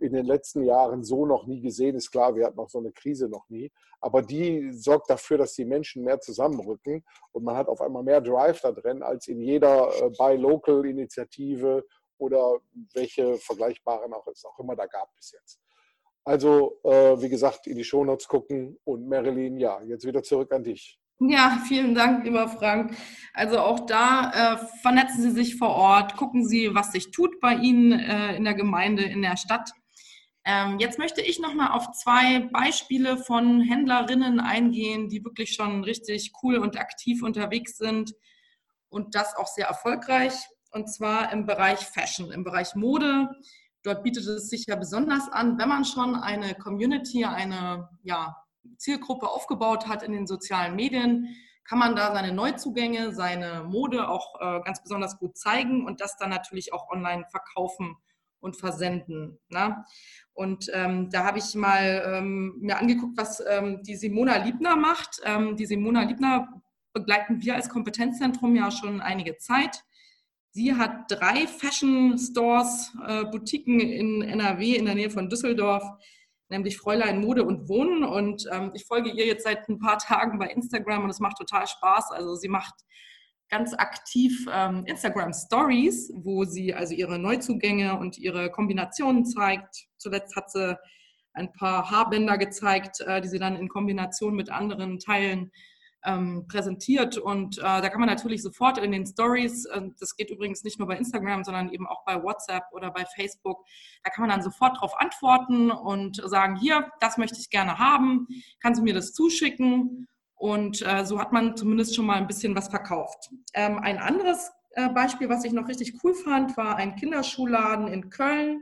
in 0.03 0.13
den 0.13 0.27
letzten 0.27 0.65
Jahren 0.65 1.03
so 1.05 1.25
noch 1.27 1.47
nie 1.47 1.61
gesehen. 1.61 1.97
Ist 1.97 2.11
klar, 2.11 2.35
wir 2.35 2.47
hatten 2.47 2.59
auch 2.59 2.69
so 2.69 2.79
eine 2.79 2.93
Krise 2.93 3.29
noch 3.29 3.49
nie. 3.49 3.71
Aber 4.01 4.21
die 4.23 4.73
sorgt 4.73 5.09
dafür, 5.11 5.39
dass 5.39 5.55
die 5.55 5.65
Menschen 5.65 6.03
mehr 6.05 6.21
zusammenrücken 6.21 7.05
und 7.33 7.45
man 7.45 7.57
hat 7.57 7.69
auf 7.69 7.81
einmal 7.81 8.03
mehr 8.03 8.21
Drive 8.21 8.61
da 8.61 8.73
drin 8.73 9.03
als 9.03 9.29
in 9.29 9.41
jeder 9.41 9.89
äh, 10.03 10.11
Buy-Local-Initiative 10.11 11.85
oder 12.19 12.59
welche 12.95 13.37
vergleichbaren 13.39 14.13
auch 14.13 14.27
auch 14.27 14.59
immer 14.59 14.77
da 14.77 14.87
gab 14.87 15.15
bis 15.17 15.33
jetzt. 15.33 15.61
Also, 16.25 16.79
äh, 16.85 17.21
wie 17.21 17.29
gesagt, 17.29 17.67
in 17.67 17.77
die 17.77 17.85
Shownotes 17.85 18.29
gucken 18.29 18.79
und 18.85 19.09
Marilyn, 19.09 19.57
ja, 19.59 19.81
jetzt 19.83 20.07
wieder 20.07 20.23
zurück 20.23 20.53
an 20.53 20.63
dich. 20.63 21.01
Ja, 21.19 21.63
vielen 21.69 21.95
Dank, 21.95 22.25
lieber 22.25 22.49
Frank. 22.49 22.97
Also 23.33 23.59
auch 23.61 23.87
da 23.87 24.55
äh, 24.55 24.67
vernetzen 24.81 25.23
Sie 25.23 25.31
sich 25.31 25.57
vor 25.57 25.71
Ort, 25.71 26.17
gucken 26.17 26.47
Sie, 26.47 26.75
was 26.75 26.93
sich 26.93 27.13
tut 27.13 27.41
bei 27.41 27.55
Ihnen 27.55 27.93
äh, 27.93 28.37
in 28.37 28.45
der 28.45 28.55
Gemeinde, 28.55 29.05
in 29.05 29.23
der 29.23 29.37
Stadt. 29.37 29.73
Ähm, 30.45 30.79
jetzt 30.81 30.99
möchte 30.99 31.21
ich 31.21 31.39
nochmal 31.39 31.71
auf 31.71 31.93
zwei 31.93 32.41
Beispiele 32.53 33.17
von 33.17 33.61
Händlerinnen 33.61 34.41
eingehen, 34.41 35.09
die 35.09 35.25
wirklich 35.25 35.55
schon 35.55 35.85
richtig 35.85 36.33
cool 36.43 36.57
und 36.57 36.79
aktiv 36.79 37.23
unterwegs 37.23 37.77
sind 37.77 38.13
und 38.89 39.15
das 39.15 39.37
auch 39.37 39.47
sehr 39.47 39.67
erfolgreich. 39.69 40.35
Und 40.73 40.93
zwar 40.93 41.33
im 41.33 41.47
Bereich 41.47 41.81
Fashion, 41.81 42.33
im 42.33 42.45
Bereich 42.45 42.75
Mode. 42.75 43.31
Dort 43.85 44.03
bietet 44.03 44.27
es 44.27 44.49
sich 44.49 44.67
ja 44.67 44.77
besonders 44.77 45.29
an, 45.29 45.59
wenn 45.59 45.69
man 45.69 45.85
schon 45.85 46.17
eine 46.17 46.55
Community, 46.55 47.25
eine 47.25 47.89
ja, 48.03 48.37
Zielgruppe 48.79 49.29
aufgebaut 49.29 49.87
hat 49.87 50.03
in 50.03 50.13
den 50.13 50.27
sozialen 50.27 50.75
Medien, 50.75 51.37
kann 51.65 51.79
man 51.79 51.95
da 51.95 52.13
seine 52.13 52.33
Neuzugänge, 52.33 53.13
seine 53.13 53.65
Mode 53.65 54.09
auch 54.09 54.41
äh, 54.41 54.61
ganz 54.65 54.83
besonders 54.83 55.19
gut 55.19 55.37
zeigen 55.37 55.87
und 55.87 56.01
das 56.01 56.17
dann 56.17 56.31
natürlich 56.31 56.73
auch 56.73 56.91
online 56.91 57.25
verkaufen 57.31 57.97
und 58.43 58.57
versenden. 58.57 59.39
Ne? 59.49 59.85
Und 60.35 60.71
ähm, 60.75 61.09
da 61.11 61.25
habe 61.25 61.39
ich 61.39 61.55
mal 61.55 62.03
ähm, 62.07 62.57
mir 62.61 62.79
angeguckt, 62.79 63.17
was 63.17 63.43
ähm, 63.49 63.83
die 63.83 63.97
Simona 63.97 64.45
Liebner 64.45 64.77
macht. 64.77 65.21
Ähm, 65.25 65.57
die 65.57 65.67
Simona 65.67 66.03
Liebner 66.03 66.49
begleiten 66.93 67.41
wir 67.41 67.55
als 67.55 67.69
Kompetenzzentrum 67.69 68.55
ja 68.57 68.71
schon 68.71 69.01
einige 69.01 69.39
Zeit. 69.39 69.85
Sie 70.51 70.75
hat 70.75 71.11
drei 71.11 71.47
Fashion 71.47 72.19
Stores, 72.19 72.93
äh, 73.07 73.25
Boutiquen 73.25 73.81
in 73.81 74.23
NRW 74.23 74.75
in 74.75 74.85
der 74.85 74.95
Nähe 74.95 75.09
von 75.09 75.31
Düsseldorf, 75.31 75.85
nämlich 76.51 76.77
Fräulein 76.77 77.21
Mode 77.21 77.45
und 77.45 77.69
Wohnen. 77.69 78.05
Und 78.05 78.47
ähm, 78.53 78.71
ich 78.75 78.85
folge 78.85 79.11
ihr 79.11 79.27
jetzt 79.27 79.45
seit 79.45 79.69
ein 79.69 79.79
paar 79.79 79.99
Tagen 79.99 80.39
bei 80.39 80.49
Instagram 80.49 81.05
und 81.05 81.11
es 81.11 81.21
macht 81.21 81.39
total 81.39 81.67
Spaß. 81.67 82.11
Also 82.11 82.35
sie 82.35 82.49
macht 82.49 82.75
ganz 83.53 83.75
aktiv 83.75 84.49
ähm, 84.51 84.83
Instagram 84.87 85.35
Stories, 85.35 86.11
wo 86.17 86.45
sie 86.45 86.73
also 86.73 86.95
ihre 86.95 87.19
Neuzugänge 87.19 87.99
und 87.99 88.17
ihre 88.17 88.51
Kombinationen 88.51 89.27
zeigt. 89.27 89.89
Zuletzt 89.99 90.35
hat 90.35 90.51
sie 90.51 90.79
ein 91.35 91.53
paar 91.53 91.91
Haarbänder 91.91 92.39
gezeigt, 92.39 93.03
äh, 93.03 93.21
die 93.21 93.29
sie 93.29 93.39
dann 93.39 93.57
in 93.57 93.69
Kombination 93.69 94.35
mit 94.35 94.51
anderen 94.51 94.99
Teilen 94.99 95.53
ähm, 96.05 96.47
präsentiert. 96.49 97.19
Und 97.19 97.59
äh, 97.59 97.61
da 97.61 97.91
kann 97.91 98.01
man 98.01 98.09
natürlich 98.09 98.43
sofort 98.43 98.79
in 98.79 98.91
den 98.91 99.05
Stories, 99.05 99.67
äh, 99.67 99.83
das 100.01 100.17
geht 100.17 100.31
übrigens 100.31 100.65
nicht 100.65 100.79
nur 100.79 100.89
bei 100.89 100.97
Instagram, 100.97 101.45
sondern 101.45 101.71
eben 101.71 101.87
auch 101.87 102.07
bei 102.07 102.23
WhatsApp 102.23 102.65
oder 102.73 102.91
bei 102.91 103.05
Facebook, 103.15 103.67
da 104.03 104.11
kann 104.11 104.23
man 104.23 104.31
dann 104.31 104.43
sofort 104.43 104.77
darauf 104.77 104.99
antworten 104.99 105.71
und 105.71 106.23
sagen, 106.25 106.57
hier, 106.57 106.91
das 107.01 107.19
möchte 107.19 107.39
ich 107.39 107.51
gerne 107.51 107.79
haben, 107.79 108.27
kannst 108.61 108.81
du 108.81 108.85
mir 108.85 108.95
das 108.95 109.13
zuschicken? 109.13 110.09
Und 110.43 110.83
äh, 110.83 111.05
so 111.05 111.21
hat 111.21 111.33
man 111.33 111.57
zumindest 111.57 111.95
schon 111.95 112.05
mal 112.05 112.17
ein 112.17 112.27
bisschen 112.27 112.57
was 112.57 112.67
verkauft. 112.67 113.31
Ähm, 113.55 113.79
ein 113.79 113.99
anderes 113.99 114.51
äh, 114.73 114.89
Beispiel, 114.89 115.29
was 115.29 115.45
ich 115.45 115.53
noch 115.53 115.69
richtig 115.69 116.03
cool 116.03 116.17
fand, 116.17 116.57
war 116.57 116.75
ein 116.75 116.97
Kinderschuhladen 116.97 117.87
in 117.87 118.11
Köln. 118.11 118.61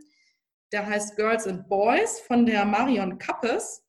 Der 0.72 0.86
heißt 0.86 1.16
Girls 1.16 1.46
and 1.46 1.70
Boys 1.70 2.20
von 2.20 2.44
der 2.44 2.66
Marion 2.66 3.16
Kappes. 3.16 3.82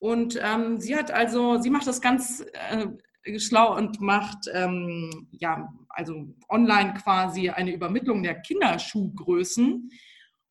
Und 0.00 0.40
ähm, 0.42 0.80
sie 0.80 0.96
hat 0.96 1.12
also, 1.12 1.60
sie 1.60 1.70
macht 1.70 1.86
das 1.86 2.00
ganz 2.00 2.44
äh, 2.70 3.38
schlau 3.38 3.76
und 3.76 4.00
macht 4.00 4.50
ähm, 4.52 5.28
ja 5.30 5.72
also 5.90 6.34
online 6.48 6.94
quasi 6.94 7.48
eine 7.48 7.72
Übermittlung 7.72 8.24
der 8.24 8.40
Kinderschuhgrößen 8.40 9.88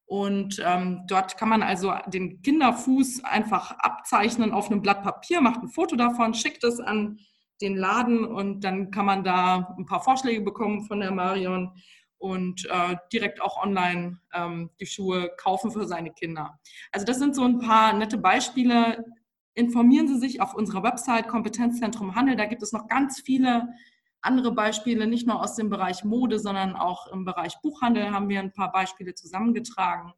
und 0.06 0.62
ähm, 0.66 1.04
dort 1.08 1.38
kann 1.38 1.50
man 1.50 1.64
also 1.64 1.94
den 2.08 2.42
Kinderfuß 2.42 3.24
einfach 3.24 3.72
abzeichnen 3.80 4.52
auf 4.52 4.70
einem 4.70 4.82
Blatt 4.82 5.04
Papier, 5.04 5.42
macht 5.42 5.64
ein 5.64 5.70
Foto 5.70 5.96
davon, 5.96 6.34
schickt 6.34 6.64
es 6.64 6.80
an 6.80 7.20
den 7.62 7.78
Laden 7.78 8.26
und 8.26 8.64
dann 8.64 8.92
kann 8.92 9.06
man 9.06 9.24
da 9.24 9.76
ein 9.78 9.86
paar 9.86 10.04
Vorschläge 10.04 10.42
bekommen 10.42 10.86
von 10.86 11.00
der 11.00 11.12
Marion 11.12 11.72
und 12.18 12.66
äh, 12.66 12.96
direkt 13.12 13.42
auch 13.42 13.62
online 13.62 14.20
ähm, 14.34 14.70
die 14.80 14.86
Schuhe 14.86 15.32
kaufen 15.38 15.72
für 15.72 15.88
seine 15.88 16.12
Kinder. 16.12 16.60
Also 16.92 17.06
das 17.06 17.20
sind 17.20 17.36
so 17.36 17.44
ein 17.44 17.60
paar 17.60 17.94
nette 17.94 18.18
Beispiele. 18.18 19.06
Informieren 19.56 20.08
Sie 20.08 20.18
sich 20.18 20.42
auf 20.42 20.54
unserer 20.54 20.84
Website 20.84 21.28
Kompetenzzentrum 21.28 22.16
Handel. 22.16 22.36
Da 22.36 22.46
gibt 22.46 22.64
es 22.64 22.72
noch 22.72 22.88
ganz 22.88 23.22
viele 23.22 23.68
andere 24.24 24.52
Beispiele, 24.52 25.08
nicht 25.08 25.28
nur 25.28 25.42
aus 25.42 25.56
dem 25.56 25.70
Bereich 25.70 26.04
Mode, 26.04 26.40
sondern 26.40 26.76
auch 26.76 27.08
im 27.08 27.26
Bereich 27.26 27.60
Buchhandel 27.62 28.12
haben 28.12 28.30
wir 28.30 28.40
ein 28.40 28.54
paar 28.54 28.72
Beispiele 28.72 29.14
zusammengetragen. 29.14 30.14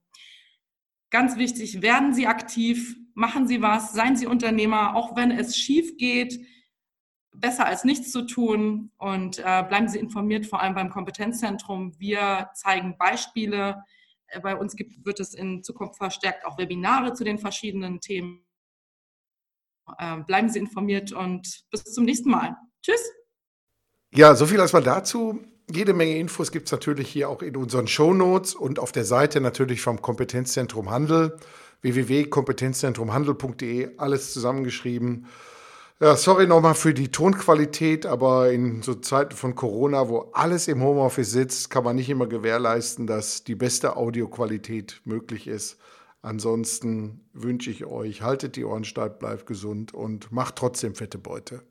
Ganz 1.10 1.38
wichtig, 1.38 1.82
werden 1.82 2.14
Sie 2.14 2.28
aktiv, 2.28 2.96
machen 3.14 3.48
Sie 3.48 3.62
was, 3.62 3.94
seien 3.94 4.16
Sie 4.16 4.28
Unternehmer, 4.28 4.96
auch 4.96 5.16
wenn 5.16 5.32
es 5.32 5.56
schief 5.58 5.98
geht, 5.98 6.40
besser 7.32 7.66
als 7.66 7.84
nichts 7.84 8.12
zu 8.12 8.26
tun 8.26 8.92
und 8.98 9.40
äh, 9.40 9.64
bleiben 9.68 9.88
Sie 9.88 10.00
informiert, 10.00 10.46
vor 10.46 10.62
allem 10.62 10.76
beim 10.76 10.90
Kompetenzzentrum. 10.90 12.00
Wir 12.00 12.50
zeigen 12.54 12.98
Beispiele. 12.98 13.84
Äh, 14.28 14.40
bei 14.40 14.56
uns 14.56 14.76
gibt, 14.76 15.06
wird 15.06 15.20
es 15.20 15.34
in 15.34 15.64
Zukunft 15.64 15.98
verstärkt 15.98 16.46
auch 16.46 16.58
Webinare 16.58 17.14
zu 17.14 17.24
den 17.24 17.38
verschiedenen 17.38 18.02
Themen. 18.02 18.46
Äh, 19.98 20.18
bleiben 20.22 20.50
Sie 20.50 20.60
informiert 20.60 21.12
und 21.12 21.66
bis 21.72 21.84
zum 21.84 22.06
nächsten 22.06 22.30
Mal. 22.30 22.56
Tschüss. 22.82 23.25
Ja, 24.16 24.34
so 24.34 24.46
viel 24.46 24.60
erstmal 24.60 24.82
dazu. 24.82 25.42
Jede 25.70 25.94
Menge 25.94 26.18
Infos 26.18 26.54
gibt 26.54 26.68
es 26.68 26.72
natürlich 26.72 27.10
hier 27.10 27.28
auch 27.28 27.42
in 27.42 27.58
unseren 27.58 27.86
Show 27.86 28.14
Notes 28.14 28.56
und 28.56 28.80
auf 28.80 28.94
der 28.94 29.04
Seite 29.04 29.42
natürlich 29.42 29.82
vom 29.82 30.02
Kompetenzzentrum 30.02 30.90
Handel, 30.90 31.36
www.kompetenzzentrumhandel.de, 31.82 33.98
alles 33.98 34.32
zusammengeschrieben. 34.32 35.26
Ja, 36.00 36.16
sorry 36.16 36.48
nochmal 36.48 36.76
für 36.76 36.94
die 36.94 37.12
Tonqualität, 37.12 38.06
aber 38.06 38.54
in 38.54 38.82
so 38.84 38.96
Zeiten 38.96 39.36
von 39.36 39.54
Corona, 39.54 40.08
wo 40.08 40.30
alles 40.32 40.70
im 40.70 40.82
Homeoffice 40.82 41.32
sitzt, 41.32 41.70
kann 41.70 41.84
man 41.84 41.98
nicht 41.98 42.10
immer 42.10 42.28
gewährleisten, 42.28 43.08
dass 43.08 43.44
die 43.44 43.56
beste 43.56 43.98
Audioqualität 43.98 45.02
möglich 45.04 45.48
ist. 45.48 45.78
Ansonsten 46.22 47.26
wünsche 47.34 47.70
ich 47.70 47.84
euch, 47.84 48.22
haltet 48.22 48.56
die 48.56 48.64
Ohren 48.64 48.86
steif, 48.86 49.20
bleibt 49.20 49.46
gesund 49.46 49.94
und 49.94 50.32
macht 50.32 50.56
trotzdem 50.56 50.96
fette 50.96 51.18
Beute. 51.18 51.64